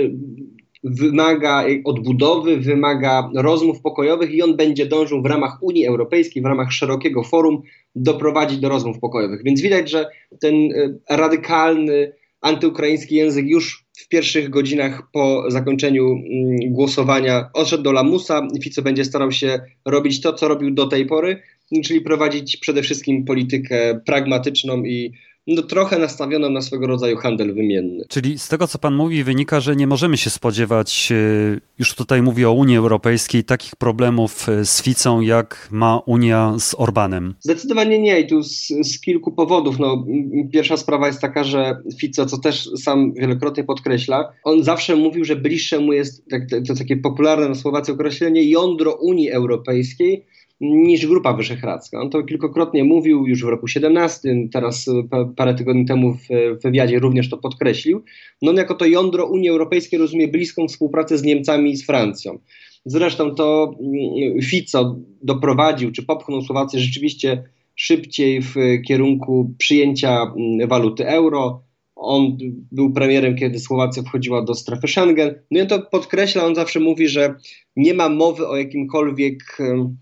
wymaga 0.84 1.64
odbudowy, 1.84 2.56
wymaga 2.56 3.30
rozmów 3.34 3.80
pokojowych 3.80 4.30
i 4.30 4.42
on 4.42 4.56
będzie 4.56 4.86
dążył 4.86 5.22
w 5.22 5.26
ramach 5.26 5.62
Unii 5.62 5.86
Europejskiej, 5.86 6.42
w 6.42 6.46
ramach 6.46 6.72
szerokiego 6.72 7.22
forum 7.22 7.62
doprowadzić 7.94 8.58
do 8.58 8.68
rozmów 8.68 8.98
pokojowych. 8.98 9.42
Więc 9.44 9.60
widać, 9.60 9.90
że 9.90 10.06
ten 10.40 10.54
e, 10.54 11.16
radykalny 11.16 12.12
antyukraiński 12.40 13.14
język 13.14 13.46
już 13.46 13.84
w 13.98 14.08
pierwszych 14.08 14.50
godzinach 14.50 15.02
po 15.12 15.44
zakończeniu 15.48 16.04
mm, 16.04 16.56
głosowania 16.72 17.50
odszedł 17.54 17.82
do 17.82 17.92
lamusa. 17.92 18.48
Fico 18.62 18.82
będzie 18.82 19.04
starał 19.04 19.32
się 19.32 19.60
robić 19.84 20.20
to, 20.20 20.32
co 20.32 20.48
robił 20.48 20.70
do 20.70 20.86
tej 20.86 21.06
pory, 21.06 21.42
czyli 21.84 22.00
prowadzić 22.00 22.56
przede 22.56 22.82
wszystkim 22.82 23.24
politykę 23.24 24.00
pragmatyczną 24.06 24.84
i 24.84 25.12
no, 25.46 25.62
trochę 25.62 25.98
nastawioną 25.98 26.50
na 26.50 26.60
swego 26.60 26.86
rodzaju 26.86 27.16
handel 27.16 27.54
wymienny. 27.54 28.04
Czyli 28.08 28.38
z 28.38 28.48
tego, 28.48 28.68
co 28.68 28.78
pan 28.78 28.94
mówi, 28.94 29.24
wynika, 29.24 29.60
że 29.60 29.76
nie 29.76 29.86
możemy 29.86 30.16
się 30.16 30.30
spodziewać, 30.30 31.12
e, 31.12 31.60
już 31.78 31.94
tutaj 31.94 32.22
mówię 32.22 32.48
o 32.48 32.52
Unii 32.52 32.76
Europejskiej, 32.76 33.44
takich 33.44 33.76
problemów 33.76 34.48
e, 34.48 34.64
z 34.64 34.82
Ficą, 34.82 35.20
jak 35.20 35.68
ma 35.70 35.98
Unia 35.98 36.54
z 36.58 36.74
Orbanem. 36.78 37.34
Zdecydowanie 37.40 37.98
nie 37.98 38.20
i 38.20 38.26
tu 38.26 38.42
z, 38.42 38.68
z 38.82 39.00
kilku 39.00 39.32
powodów. 39.32 39.78
No, 39.78 40.06
pierwsza 40.52 40.76
sprawa 40.76 41.06
jest 41.06 41.20
taka, 41.20 41.44
że 41.44 41.76
Fico, 42.00 42.26
co 42.26 42.38
też 42.38 42.70
sam 42.76 43.12
wielokrotnie 43.14 43.64
podkreśla, 43.64 44.32
on 44.44 44.64
zawsze 44.64 44.96
mówił, 44.96 45.24
że 45.24 45.36
bliższe 45.36 45.78
mu 45.78 45.92
jest 45.92 46.28
tak, 46.30 46.42
to 46.68 46.74
takie 46.74 46.96
popularne 46.96 47.48
na 47.48 47.54
Słowacji 47.54 47.94
określenie 47.94 48.50
jądro 48.50 48.92
Unii 48.92 49.30
Europejskiej, 49.30 50.26
niż 50.62 51.06
Grupa 51.06 51.32
Wyszehradzka. 51.32 52.00
On 52.00 52.10
to 52.10 52.22
kilkokrotnie 52.22 52.84
mówił 52.84 53.26
już 53.26 53.44
w 53.44 53.48
roku 53.48 53.68
17, 53.68 54.48
teraz 54.52 54.88
e, 54.88 55.32
parę 55.36 55.54
tygodni 55.54 55.84
temu 55.84 56.14
w 56.14 56.28
wywiadzie 56.62 56.98
również 56.98 57.30
to 57.30 57.36
podkreślił. 57.36 58.02
No 58.42 58.50
on 58.50 58.56
jako 58.56 58.74
to 58.74 58.86
jądro 58.86 59.26
Unii 59.26 59.48
Europejskiej 59.48 59.98
rozumie 59.98 60.28
bliską 60.28 60.68
współpracę 60.68 61.18
z 61.18 61.22
Niemcami 61.22 61.70
i 61.70 61.76
z 61.76 61.86
Francją. 61.86 62.38
Zresztą 62.84 63.34
to 63.34 63.74
mm, 63.80 64.42
Fico 64.42 64.96
doprowadził, 65.22 65.92
czy 65.92 66.02
popchnął 66.02 66.42
Słowację 66.42 66.80
rzeczywiście 66.80 67.42
szybciej 67.74 68.42
w 68.42 68.54
kierunku 68.86 69.54
przyjęcia 69.58 70.22
mm, 70.22 70.68
waluty 70.68 71.08
euro, 71.08 71.62
on 71.96 72.36
był 72.72 72.92
premierem, 72.92 73.36
kiedy 73.36 73.58
Słowacja 73.58 74.02
wchodziła 74.02 74.42
do 74.42 74.54
strefy 74.54 74.88
Schengen. 74.88 75.34
No 75.50 75.62
i 75.62 75.66
to 75.66 75.82
podkreśla, 75.82 76.44
on 76.44 76.54
zawsze 76.54 76.80
mówi, 76.80 77.08
że 77.08 77.34
nie 77.76 77.94
ma 77.94 78.08
mowy 78.08 78.48
o 78.48 78.56
jakimkolwiek 78.56 79.58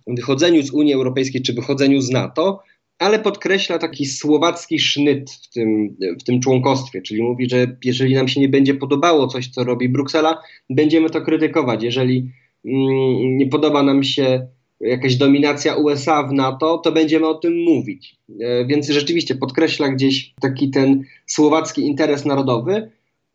wychodzeniu 0.06 0.62
z 0.62 0.70
Unii 0.70 0.94
Europejskiej 0.94 1.42
czy 1.42 1.52
wychodzeniu 1.52 2.00
z 2.00 2.10
NATO, 2.10 2.62
ale 2.98 3.18
podkreśla 3.18 3.78
taki 3.78 4.06
słowacki 4.06 4.78
sznyt 4.78 5.30
w 5.30 5.50
tym, 5.50 5.96
w 6.20 6.24
tym 6.24 6.40
członkostwie, 6.40 7.02
czyli 7.02 7.22
mówi, 7.22 7.50
że 7.50 7.76
jeżeli 7.84 8.14
nam 8.14 8.28
się 8.28 8.40
nie 8.40 8.48
będzie 8.48 8.74
podobało 8.74 9.26
coś, 9.26 9.48
co 9.48 9.64
robi 9.64 9.88
Bruksela, 9.88 10.42
będziemy 10.70 11.10
to 11.10 11.20
krytykować. 11.20 11.82
Jeżeli 11.82 12.30
mm, 12.64 13.36
nie 13.36 13.46
podoba 13.46 13.82
nam 13.82 14.02
się 14.02 14.46
jakaś 14.80 15.16
dominacja 15.16 15.74
USA 15.74 16.22
w 16.22 16.32
NATO, 16.32 16.78
to 16.78 16.92
będziemy 16.92 17.26
o 17.26 17.34
tym 17.34 17.62
mówić. 17.64 18.16
E, 18.40 18.64
więc 18.64 18.88
rzeczywiście 18.88 19.34
podkreśla 19.34 19.88
gdzieś 19.88 20.34
taki 20.40 20.70
ten 20.70 21.04
słowacki 21.26 21.86
interes 21.86 22.24
narodowy, 22.24 22.90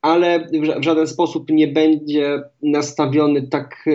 ale 0.06 0.48
w 0.80 0.84
żaden 0.84 1.08
sposób 1.08 1.50
nie 1.50 1.68
będzie 1.68 2.42
nastawiony 2.62 3.48
tak 3.48 3.86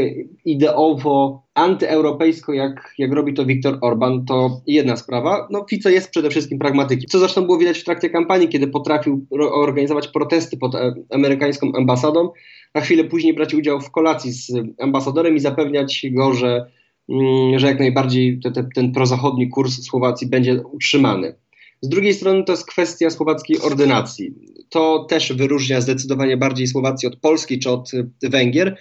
ideowo 0.45 1.42
antyeuropejsko, 1.54 2.52
jak, 2.52 2.95
jak 2.99 3.12
robi 3.12 3.35
to 3.35 3.47
Viktor 3.47 3.78
Orban, 3.80 4.25
to 4.25 4.61
jedna 4.66 4.97
sprawa. 4.97 5.49
No 5.50 5.66
Fico 5.71 5.88
jest 5.88 6.11
przede 6.11 6.30
wszystkim 6.30 6.59
pragmatykiem, 6.59 7.09
co 7.09 7.19
zresztą 7.19 7.42
było 7.42 7.59
widać 7.59 7.78
w 7.78 7.85
trakcie 7.85 8.11
kampanii, 8.11 8.49
kiedy 8.49 8.69
potrafił 8.69 9.26
organizować 9.52 10.09
protesty 10.09 10.57
pod 10.57 10.75
e, 10.75 10.95
amerykańską 11.11 11.73
ambasadą, 11.76 12.30
a 12.75 12.80
chwilę 12.80 13.04
później 13.04 13.35
brać 13.35 13.54
udział 13.54 13.80
w 13.80 13.90
kolacji 13.90 14.33
z 14.33 14.52
ambasadorem 14.80 15.37
i 15.37 15.40
zapewniać 15.40 16.07
go, 16.11 16.35
że 16.35 16.66
że 17.57 17.67
jak 17.67 17.79
najbardziej 17.79 18.40
te, 18.40 18.52
te, 18.52 18.69
ten 18.75 18.93
prozachodni 18.93 19.49
kurs 19.49 19.83
Słowacji 19.83 20.26
będzie 20.26 20.62
utrzymany. 20.62 21.35
Z 21.83 21.88
drugiej 21.88 22.14
strony 22.14 22.45
to 22.45 22.52
jest 22.52 22.67
kwestia 22.67 23.11
słowackiej 23.11 23.61
ordynacji. 23.61 24.35
To 24.69 25.05
też 25.09 25.33
wyróżnia 25.33 25.81
zdecydowanie 25.81 26.37
bardziej 26.37 26.67
Słowację 26.67 27.09
od 27.09 27.17
Polski 27.17 27.59
czy 27.59 27.71
od 27.71 27.90
Węgier. 28.23 28.76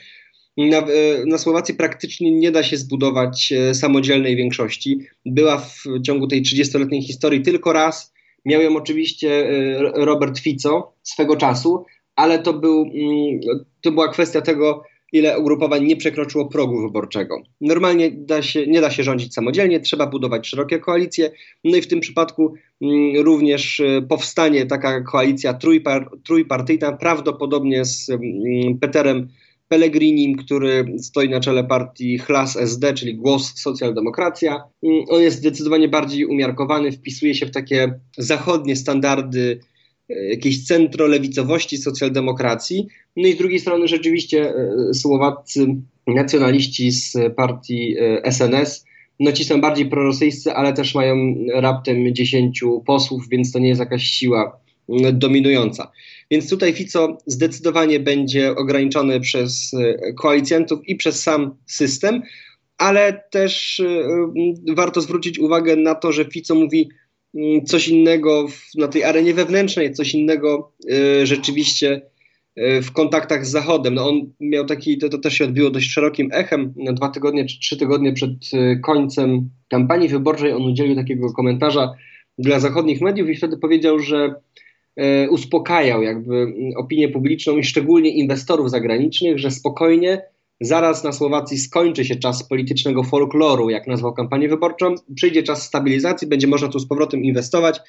Na, 0.57 0.86
na, 1.25 1.38
Słowacji 1.38 1.75
praktycznie 1.75 2.31
nie 2.31 2.51
da 2.51 2.63
się 2.63 2.77
zbudować 2.77 3.51
e, 3.51 3.75
samodzielnej 3.75 4.36
większości. 4.36 5.00
Była 5.25 5.57
w 5.57 5.83
ciągu 6.05 6.27
tej 6.27 6.41
30-letniej 6.41 7.01
historii 7.01 7.41
tylko 7.41 7.74
raz. 7.74 8.13
Miał 8.45 8.62
ją 8.62 8.77
oczywiście 8.77 9.50
Robert 9.93 10.39
Fico 10.39 10.93
swego 11.03 11.36
czasu, 11.36 11.86
ale 12.15 12.39
to, 12.39 12.53
był, 12.53 12.81
mm, 12.81 13.39
to 13.81 13.91
była 13.91 14.07
kwestia 14.07 14.41
tego, 14.41 14.83
ile 15.11 15.39
ugrupowań 15.39 15.85
nie 15.85 15.95
przekroczyło 15.95 16.45
progu 16.45 16.81
wyborczego. 16.81 17.41
Normalnie 17.61 18.11
da 18.11 18.41
się, 18.41 18.67
nie 18.67 18.81
da 18.81 18.91
się 18.91 19.03
rządzić 19.03 19.33
samodzielnie, 19.33 19.79
trzeba 19.79 20.07
budować 20.07 20.47
szerokie 20.47 20.79
koalicje. 20.79 21.31
No 21.63 21.77
i 21.77 21.81
w 21.81 21.87
tym 21.87 21.99
przypadku 21.99 22.53
mm, 22.81 23.25
również 23.25 23.79
y, 23.79 24.05
powstanie 24.09 24.65
taka 24.65 25.01
koalicja 25.01 25.53
trójpar, 25.53 26.09
trójpartyjna, 26.23 26.91
prawdopodobnie 26.91 27.85
z 27.85 28.09
mm, 28.09 28.77
Peterem 28.79 29.27
Pellegrinim, 29.67 30.35
który 30.35 30.85
stoi 30.97 31.29
na 31.29 31.39
czele 31.39 31.63
partii 31.63 32.17
Chlas 32.17 32.57
SD, 32.57 32.93
czyli 32.93 33.15
Głos 33.15 33.53
Socjaldemokracja. 33.55 34.63
Mm, 34.83 35.05
on 35.09 35.21
jest 35.21 35.37
zdecydowanie 35.37 35.87
bardziej 35.87 36.25
umiarkowany, 36.25 36.91
wpisuje 36.91 37.35
się 37.35 37.45
w 37.45 37.51
takie 37.51 37.99
zachodnie 38.17 38.75
standardy 38.75 39.59
jakiejś 40.09 40.65
centrolewicowości 40.65 41.77
socjaldemokracji. 41.77 42.87
No 43.17 43.27
i 43.27 43.33
z 43.33 43.37
drugiej 43.37 43.59
strony 43.59 43.87
rzeczywiście 43.87 44.53
e, 44.55 44.93
słowaccy 44.93 45.67
nacjonaliści 46.07 46.91
z 46.91 47.17
partii 47.35 47.95
SNS, 48.23 48.85
e, 48.85 48.89
no 49.19 49.31
ci 49.31 49.45
są 49.45 49.61
bardziej 49.61 49.85
prorosyjscy, 49.85 50.53
ale 50.53 50.73
też 50.73 50.95
mają 50.95 51.35
raptem 51.53 52.15
10 52.15 52.63
posłów, 52.85 53.29
więc 53.29 53.51
to 53.51 53.59
nie 53.59 53.67
jest 53.67 53.79
jakaś 53.79 54.03
siła 54.03 54.59
dominująca. 55.13 55.91
Więc 56.31 56.49
tutaj 56.49 56.73
Fico 56.73 57.17
zdecydowanie 57.25 57.99
będzie 57.99 58.55
ograniczony 58.55 59.19
przez 59.19 59.71
koalicjantów 60.17 60.79
i 60.87 60.95
przez 60.95 61.23
sam 61.23 61.55
system, 61.65 62.21
ale 62.77 63.23
też 63.31 63.81
warto 64.75 65.01
zwrócić 65.01 65.39
uwagę 65.39 65.75
na 65.75 65.95
to, 65.95 66.11
że 66.11 66.25
Fico 66.25 66.55
mówi 66.55 66.89
coś 67.65 67.88
innego 67.88 68.48
na 68.75 68.88
tej 68.88 69.03
arenie 69.03 69.33
wewnętrznej, 69.33 69.93
coś 69.93 70.13
innego 70.13 70.74
rzeczywiście 71.24 72.01
E, 72.59 72.81
w 72.81 72.91
kontaktach 72.91 73.45
z 73.45 73.51
Zachodem. 73.51 73.93
No 73.93 74.09
on 74.09 74.31
miał 74.39 74.65
taki, 74.65 74.98
to, 74.98 75.09
to 75.09 75.17
też 75.17 75.33
się 75.33 75.45
odbiło 75.45 75.69
dość 75.69 75.91
szerokim 75.91 76.29
echem. 76.33 76.74
No, 76.77 76.93
dwa 76.93 77.09
tygodnie 77.09 77.45
czy 77.45 77.59
trzy 77.59 77.77
tygodnie 77.77 78.13
przed 78.13 78.31
e, 78.53 78.75
końcem 78.75 79.50
kampanii 79.69 80.09
wyborczej 80.09 80.53
on 80.53 80.62
udzielił 80.62 80.95
takiego 80.95 81.33
komentarza 81.33 81.93
dla 82.38 82.59
zachodnich 82.59 83.01
mediów 83.01 83.29
i 83.29 83.36
wtedy 83.36 83.57
powiedział, 83.57 84.00
że 84.00 84.33
e, 84.95 85.29
uspokajał 85.29 86.03
jakby 86.03 86.53
opinię 86.77 87.09
publiczną 87.09 87.57
i 87.57 87.63
szczególnie 87.63 88.09
inwestorów 88.09 88.69
zagranicznych, 88.69 89.39
że 89.39 89.51
spokojnie 89.51 90.21
zaraz 90.61 91.03
na 91.03 91.11
Słowacji 91.11 91.57
skończy 91.57 92.05
się 92.05 92.15
czas 92.15 92.47
politycznego 92.47 93.03
folkloru, 93.03 93.69
jak 93.69 93.87
nazwał 93.87 94.13
kampanię 94.13 94.49
wyborczą, 94.49 94.95
przyjdzie 95.15 95.43
czas 95.43 95.63
stabilizacji, 95.63 96.27
będzie 96.27 96.47
można 96.47 96.67
tu 96.67 96.79
z 96.79 96.87
powrotem 96.87 97.23
inwestować, 97.23 97.79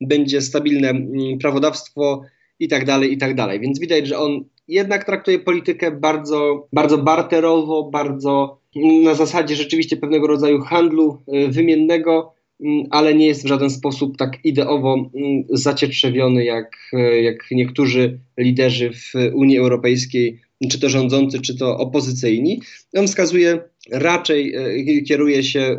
będzie 0.00 0.40
stabilne 0.40 0.88
mm, 0.88 1.38
prawodawstwo, 1.38 2.22
i 2.60 2.68
tak 2.68 2.84
dalej, 2.84 3.12
i 3.12 3.18
tak 3.18 3.34
dalej. 3.34 3.60
Więc 3.60 3.78
widać, 3.78 4.06
że 4.06 4.18
on 4.18 4.44
jednak 4.68 5.04
traktuje 5.04 5.38
politykę 5.38 5.90
bardzo, 5.90 6.68
bardzo 6.72 6.98
barterowo, 6.98 7.90
bardzo 7.92 8.60
na 9.04 9.14
zasadzie 9.14 9.56
rzeczywiście 9.56 9.96
pewnego 9.96 10.26
rodzaju 10.26 10.60
handlu 10.60 11.18
y, 11.34 11.48
wymiennego, 11.48 12.34
mm, 12.60 12.86
ale 12.90 13.14
nie 13.14 13.26
jest 13.26 13.44
w 13.44 13.48
żaden 13.48 13.70
sposób 13.70 14.16
tak 14.16 14.44
ideowo 14.44 14.94
mm, 14.94 15.44
zacietrzewiony 15.50 16.44
jak, 16.44 16.76
y, 16.92 17.22
jak 17.22 17.36
niektórzy 17.50 18.20
liderzy 18.38 18.90
w 18.92 19.12
Unii 19.34 19.58
Europejskiej 19.58 20.40
czy 20.68 20.80
to 20.80 20.88
rządzący, 20.88 21.40
czy 21.40 21.58
to 21.58 21.78
opozycyjni. 21.78 22.60
On 22.96 23.06
wskazuje, 23.06 23.58
raczej 23.90 24.54
e, 24.54 25.02
kieruje 25.02 25.42
się 25.42 25.60
e, 25.60 25.76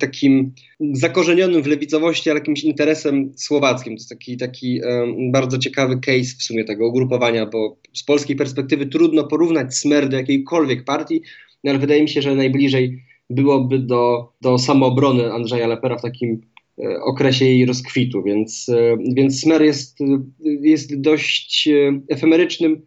takim 0.00 0.52
zakorzenionym 0.92 1.62
w 1.62 1.66
lewicowości, 1.66 2.30
ale 2.30 2.38
jakimś 2.38 2.64
interesem 2.64 3.32
słowackim. 3.36 3.92
To 3.92 4.00
jest 4.00 4.08
taki, 4.08 4.36
taki 4.36 4.80
e, 4.84 5.06
bardzo 5.32 5.58
ciekawy 5.58 5.98
case 6.00 6.36
w 6.38 6.42
sumie 6.42 6.64
tego 6.64 6.88
ugrupowania, 6.88 7.46
bo 7.46 7.76
z 7.92 8.02
polskiej 8.02 8.36
perspektywy 8.36 8.86
trudno 8.86 9.24
porównać 9.24 9.74
Smer 9.74 10.08
do 10.08 10.16
jakiejkolwiek 10.16 10.84
partii, 10.84 11.20
no 11.64 11.70
ale 11.70 11.78
wydaje 11.78 12.02
mi 12.02 12.08
się, 12.08 12.22
że 12.22 12.34
najbliżej 12.34 13.02
byłoby 13.30 13.78
do, 13.78 14.32
do 14.40 14.58
samoobrony 14.58 15.32
Andrzeja 15.32 15.66
Lepera 15.66 15.98
w 15.98 16.02
takim 16.02 16.40
okresie 17.04 17.44
jej 17.44 17.66
rozkwitu, 17.66 18.22
więc, 18.22 18.70
więc 19.14 19.40
Smer 19.40 19.62
jest, 19.62 19.98
jest 20.62 21.00
dość 21.00 21.68
efemerycznym 22.08 22.82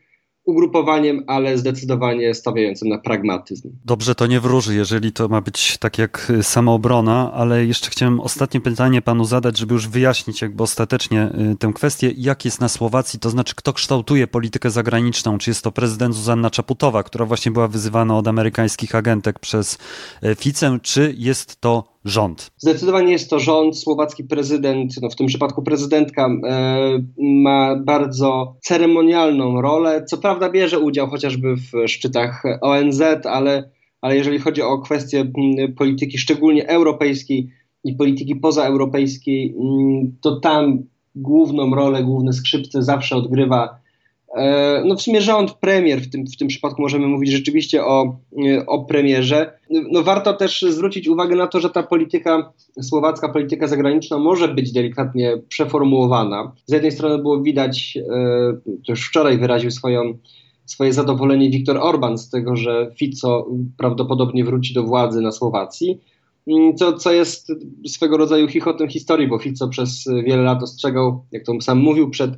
ugrupowaniem, 0.47 1.23
ale 1.27 1.57
zdecydowanie 1.57 2.33
stawiającym 2.33 2.89
na 2.89 2.97
pragmatyzm. 2.97 3.69
Dobrze, 3.85 4.15
to 4.15 4.27
nie 4.27 4.39
wróży, 4.39 4.75
jeżeli 4.75 5.11
to 5.11 5.27
ma 5.27 5.41
być 5.41 5.77
tak 5.77 5.97
jak 5.97 6.29
y, 6.29 6.43
samoobrona, 6.43 7.33
ale 7.33 7.65
jeszcze 7.65 7.89
chciałem 7.89 8.19
ostatnie 8.19 8.61
pytanie 8.61 9.01
panu 9.01 9.25
zadać, 9.25 9.57
żeby 9.57 9.73
już 9.73 9.87
wyjaśnić 9.87 10.41
jakby 10.41 10.63
ostatecznie 10.63 11.29
y, 11.53 11.55
tę 11.55 11.71
kwestię. 11.75 12.13
Jak 12.17 12.45
jest 12.45 12.61
na 12.61 12.69
Słowacji, 12.69 13.19
to 13.19 13.29
znaczy 13.29 13.55
kto 13.55 13.73
kształtuje 13.73 14.27
politykę 14.27 14.69
zagraniczną? 14.69 15.37
Czy 15.37 15.49
jest 15.49 15.63
to 15.63 15.71
prezydent 15.71 16.15
Zuzanna 16.15 16.49
Czaputowa, 16.49 17.03
która 17.03 17.25
właśnie 17.25 17.51
była 17.51 17.67
wyzywana 17.67 18.17
od 18.17 18.27
amerykańskich 18.27 18.95
agentek 18.95 19.39
przez 19.39 19.77
y, 20.23 20.35
Ficę, 20.35 20.79
czy 20.81 21.15
jest 21.17 21.61
to 21.61 21.96
rząd? 22.09 22.51
Zdecydowanie 22.57 23.11
jest 23.11 23.29
to 23.29 23.39
rząd. 23.39 23.77
Słowacki 23.77 24.23
prezydent, 24.23 24.93
no 25.01 25.09
w 25.09 25.15
tym 25.15 25.27
przypadku 25.27 25.63
prezydentka, 25.63 26.29
e, 26.47 27.03
ma 27.17 27.75
bardzo 27.75 28.55
ceremonialną 28.61 29.61
rolę. 29.61 30.05
Co 30.05 30.17
prawda 30.17 30.49
bierze 30.49 30.79
udział 30.79 31.07
chociażby 31.07 31.55
w 31.55 31.87
szczytach 31.87 32.43
ONZ, 32.61 33.01
ale, 33.23 33.69
ale 34.01 34.15
jeżeli 34.15 34.39
chodzi 34.39 34.61
o 34.61 34.79
kwestie 34.79 35.31
polityki, 35.77 36.17
szczególnie 36.17 36.67
europejskiej 36.67 37.49
i 37.83 37.95
polityki 37.95 38.35
pozaeuropejskiej, 38.35 39.55
to 40.21 40.39
tam 40.39 40.83
główną 41.15 41.75
rolę, 41.75 42.03
główne 42.03 42.33
skrzypce 42.33 42.83
zawsze 42.83 43.15
odgrywa 43.15 43.86
no 44.85 44.95
w 44.95 45.01
sumie 45.01 45.21
rząd, 45.21 45.53
premier, 45.53 46.01
w 46.01 46.09
tym, 46.09 46.27
w 46.27 46.37
tym 46.37 46.47
przypadku 46.47 46.81
możemy 46.81 47.07
mówić 47.07 47.31
rzeczywiście 47.31 47.85
o, 47.85 48.17
e, 48.45 48.65
o 48.65 48.85
premierze. 48.85 49.53
No 49.69 50.03
warto 50.03 50.33
też 50.33 50.61
zwrócić 50.61 51.07
uwagę 51.07 51.35
na 51.35 51.47
to, 51.47 51.59
że 51.59 51.69
ta 51.69 51.83
polityka, 51.83 52.53
słowacka 52.81 53.29
polityka 53.29 53.67
zagraniczna 53.67 54.17
może 54.17 54.47
być 54.47 54.71
delikatnie 54.71 55.37
przeformułowana. 55.47 56.51
Z 56.65 56.71
jednej 56.71 56.91
strony 56.91 57.17
było 57.17 57.41
widać, 57.41 57.97
e, 57.97 58.03
to 58.65 58.91
już 58.91 59.07
wczoraj 59.07 59.37
wyraził 59.37 59.71
swoją, 59.71 60.17
swoje 60.65 60.93
zadowolenie 60.93 61.49
Viktor 61.49 61.77
Orban 61.77 62.17
z 62.17 62.29
tego, 62.29 62.55
że 62.55 62.91
Fico 62.99 63.47
prawdopodobnie 63.77 64.43
wróci 64.43 64.73
do 64.73 64.83
władzy 64.83 65.21
na 65.21 65.31
Słowacji. 65.31 65.99
Mm, 66.47 66.75
co, 66.75 66.93
co 66.93 67.11
jest 67.11 67.51
swego 67.87 68.17
rodzaju 68.17 68.47
chichotem 68.47 68.89
historii, 68.89 69.27
bo 69.27 69.39
Fico 69.39 69.67
przez 69.67 70.05
wiele 70.25 70.43
lat 70.43 70.63
ostrzegał, 70.63 71.25
jak 71.31 71.43
to 71.43 71.61
sam 71.61 71.77
mówił, 71.77 72.09
przed 72.09 72.31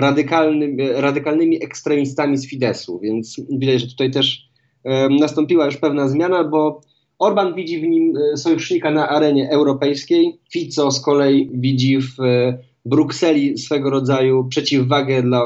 radykalnym, 0.00 0.76
radykalnymi 0.94 1.64
ekstremistami 1.64 2.36
z 2.36 2.48
Fidesu, 2.48 2.98
więc 2.98 3.40
widać, 3.50 3.80
że 3.80 3.86
tutaj 3.86 4.10
też 4.10 4.48
e, 4.84 5.08
nastąpiła 5.08 5.66
już 5.66 5.76
pewna 5.76 6.08
zmiana, 6.08 6.44
bo 6.44 6.80
Orban 7.18 7.54
widzi 7.54 7.80
w 7.80 7.82
nim 7.82 8.14
e, 8.16 8.36
sojusznika 8.36 8.90
na 8.90 9.08
arenie 9.08 9.50
europejskiej, 9.50 10.38
Fico 10.52 10.90
z 10.90 11.00
kolei 11.00 11.50
widzi 11.54 11.98
w 12.00 12.20
e, 12.20 12.58
Brukseli 12.84 13.58
swego 13.58 13.90
rodzaju 13.90 14.44
przeciwwagę 14.44 15.22
dla 15.22 15.42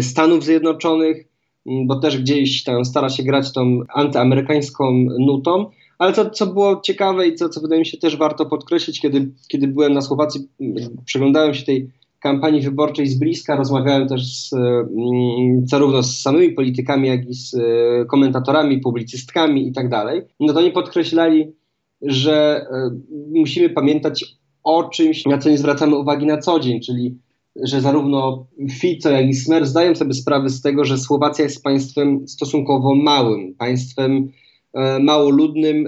Stanów 0.00 0.44
Zjednoczonych, 0.44 1.28
bo 1.86 2.00
też 2.00 2.18
gdzieś 2.18 2.64
tam 2.64 2.84
stara 2.84 3.08
się 3.08 3.22
grać 3.22 3.52
tą 3.52 3.80
antyamerykańską 3.94 4.92
nutą. 5.18 5.70
Ale 5.98 6.12
to, 6.12 6.30
co 6.30 6.46
było 6.46 6.80
ciekawe 6.80 7.28
i 7.28 7.34
co, 7.34 7.48
co 7.48 7.60
wydaje 7.60 7.78
mi 7.78 7.86
się 7.86 7.98
też 7.98 8.16
warto 8.16 8.46
podkreślić, 8.46 9.00
kiedy, 9.00 9.30
kiedy 9.48 9.68
byłem 9.68 9.92
na 9.92 10.00
Słowacji, 10.00 10.48
przeglądałem 11.04 11.54
się 11.54 11.64
tej 11.64 11.90
kampanii 12.20 12.60
wyborczej 12.60 13.06
z 13.06 13.18
bliska, 13.18 13.56
rozmawiałem 13.56 14.08
też 14.08 14.36
z, 14.36 14.52
mm, 14.52 15.66
zarówno 15.66 16.02
z 16.02 16.20
samymi 16.20 16.52
politykami, 16.52 17.08
jak 17.08 17.28
i 17.28 17.34
z 17.34 17.54
e, 17.54 18.04
komentatorami, 18.04 18.80
publicystkami 18.80 19.68
i 19.68 19.72
tak 19.72 19.88
dalej, 19.88 20.22
no 20.40 20.52
to 20.52 20.58
oni 20.58 20.70
podkreślali, 20.70 21.52
że 22.02 22.66
e, 22.72 22.90
musimy 23.34 23.70
pamiętać 23.70 24.24
o 24.62 24.84
czymś, 24.84 25.26
na 25.26 25.38
co 25.38 25.50
nie 25.50 25.58
zwracamy 25.58 25.96
uwagi 25.96 26.26
na 26.26 26.38
co 26.38 26.60
dzień, 26.60 26.80
czyli 26.80 27.18
że 27.62 27.80
zarówno 27.80 28.46
Fico, 28.70 29.10
jak 29.10 29.26
i 29.26 29.34
Smer 29.34 29.66
zdają 29.66 29.94
sobie 29.94 30.14
sprawę 30.14 30.48
z 30.48 30.62
tego, 30.62 30.84
że 30.84 30.98
Słowacja 30.98 31.44
jest 31.44 31.62
państwem 31.62 32.28
stosunkowo 32.28 32.94
małym, 32.94 33.54
państwem 33.54 34.28
e, 34.74 34.98
mało 34.98 35.30
ludnym, 35.30 35.86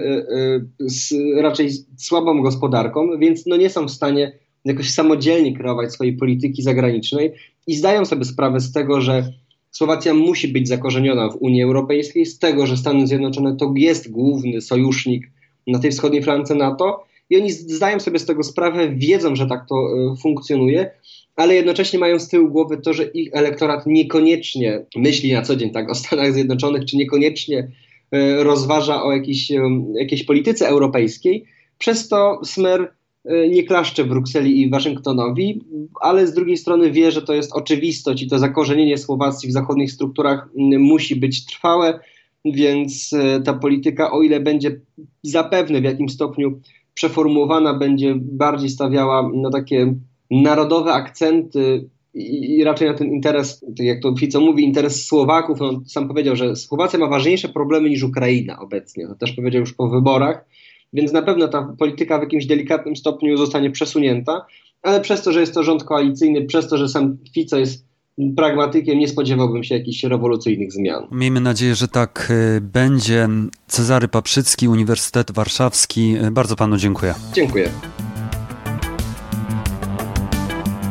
z 0.79 1.13
raczej 1.41 1.69
słabą 1.97 2.41
gospodarką, 2.41 3.07
więc 3.19 3.45
no 3.45 3.57
nie 3.57 3.69
są 3.69 3.85
w 3.85 3.91
stanie 3.91 4.39
jakoś 4.65 4.89
samodzielnie 4.89 5.57
kreować 5.57 5.93
swojej 5.93 6.17
polityki 6.17 6.61
zagranicznej 6.61 7.31
i 7.67 7.75
zdają 7.75 8.05
sobie 8.05 8.25
sprawę 8.25 8.59
z 8.59 8.71
tego, 8.71 9.01
że 9.01 9.33
Słowacja 9.71 10.13
musi 10.13 10.47
być 10.47 10.67
zakorzeniona 10.67 11.29
w 11.29 11.35
Unii 11.35 11.63
Europejskiej, 11.63 12.25
z 12.25 12.39
tego, 12.39 12.67
że 12.67 12.77
Stany 12.77 13.07
Zjednoczone 13.07 13.55
to 13.55 13.73
jest 13.75 14.11
główny 14.11 14.61
sojusznik 14.61 15.31
na 15.67 15.79
tej 15.79 15.91
wschodniej 15.91 16.23
flance 16.23 16.55
NATO 16.55 17.05
i 17.29 17.37
oni 17.37 17.51
zdają 17.51 17.99
sobie 17.99 18.19
z 18.19 18.25
tego 18.25 18.43
sprawę, 18.43 18.89
wiedzą, 18.89 19.35
że 19.35 19.47
tak 19.47 19.65
to 19.69 19.75
y, 19.75 20.21
funkcjonuje, 20.21 20.91
ale 21.35 21.55
jednocześnie 21.55 21.99
mają 21.99 22.19
z 22.19 22.27
tyłu 22.27 22.49
głowy 22.49 22.77
to, 22.77 22.93
że 22.93 23.03
ich 23.03 23.29
elektorat 23.33 23.87
niekoniecznie 23.87 24.85
myśli 24.95 25.33
na 25.33 25.41
co 25.41 25.55
dzień 25.55 25.71
tak 25.71 25.89
o 25.89 25.95
Stanach 25.95 26.33
Zjednoczonych, 26.33 26.85
czy 26.85 26.97
niekoniecznie 26.97 27.57
y, 27.59 28.43
rozważa 28.43 29.03
o 29.03 29.11
jakiejś, 29.11 29.51
y, 29.51 29.59
jakiejś 29.93 30.23
polityce 30.23 30.67
europejskiej. 30.67 31.45
Przez 31.77 32.07
to 32.07 32.41
Smer 32.43 32.81
E, 32.81 32.98
nie 33.25 33.63
klaszcze 33.63 34.05
Brukseli 34.05 34.61
i 34.61 34.69
Waszyngtonowi, 34.69 35.61
ale 36.01 36.27
z 36.27 36.33
drugiej 36.33 36.57
strony 36.57 36.91
wie, 36.91 37.11
że 37.11 37.21
to 37.21 37.33
jest 37.33 37.53
oczywistość 37.53 38.23
i 38.23 38.27
to 38.27 38.39
zakorzenienie 38.39 38.97
Słowacji 38.97 39.49
w 39.49 39.51
zachodnich 39.51 39.91
strukturach 39.91 40.49
musi 40.79 41.15
być 41.15 41.45
trwałe, 41.45 41.99
więc 42.45 43.13
e, 43.13 43.41
ta 43.41 43.53
polityka, 43.53 44.11
o 44.11 44.21
ile 44.21 44.39
będzie 44.39 44.79
zapewne 45.23 45.81
w 45.81 45.83
jakimś 45.83 46.11
stopniu 46.11 46.59
przeformułowana, 46.93 47.73
będzie 47.73 48.15
bardziej 48.17 48.69
stawiała 48.69 49.31
na 49.33 49.49
takie 49.49 49.93
narodowe 50.31 50.93
akcenty 50.93 51.89
i, 52.13 52.63
raczej 52.63 52.87
na 52.87 52.93
ten 52.93 53.07
interes, 53.07 53.59
tak 53.77 53.85
jak 53.85 54.01
to 54.01 54.15
Fico 54.15 54.41
mówi, 54.41 54.63
interes 54.63 55.05
Słowaków. 55.05 55.61
On 55.61 55.85
sam 55.85 56.07
powiedział, 56.07 56.35
że 56.35 56.55
Słowacja 56.55 56.99
ma 56.99 57.07
ważniejsze 57.07 57.49
problemy 57.49 57.89
niż 57.89 58.03
Ukraina 58.03 58.59
obecnie. 58.59 59.07
To 59.07 59.15
też 59.15 59.31
powiedział 59.31 59.59
już 59.59 59.73
po 59.73 59.89
wyborach 59.89 60.45
więc 60.93 61.11
na 61.11 61.21
pewno 61.21 61.47
ta 61.47 61.75
polityka 61.79 62.17
w 62.17 62.21
jakimś 62.21 62.45
delikatnym 62.45 62.95
stopniu 62.95 63.37
zostanie 63.37 63.71
przesunięta, 63.71 64.45
ale 64.81 65.01
przez 65.01 65.23
to, 65.23 65.31
że 65.31 65.39
jest 65.39 65.53
to 65.53 65.63
rząd 65.63 65.83
koalicyjny, 65.83 66.45
przez 66.45 66.67
to, 66.67 66.77
że 66.77 66.89
sam 66.89 67.17
Fico 67.33 67.57
jest 67.57 67.89
pragmatykiem, 68.35 68.99
nie 68.99 69.07
spodziewałbym 69.07 69.63
się 69.63 69.75
jakichś 69.75 70.03
rewolucyjnych 70.03 70.73
zmian. 70.73 71.07
Miejmy 71.11 71.41
nadzieję, 71.41 71.75
że 71.75 71.87
tak 71.87 72.31
y, 72.57 72.61
będzie. 72.61 73.27
Cezary 73.67 74.07
Paprzycki, 74.07 74.67
Uniwersytet 74.67 75.31
Warszawski. 75.31 76.15
Bardzo 76.31 76.55
panu 76.55 76.77
dziękuję. 76.77 77.13
Dziękuję. 77.33 77.69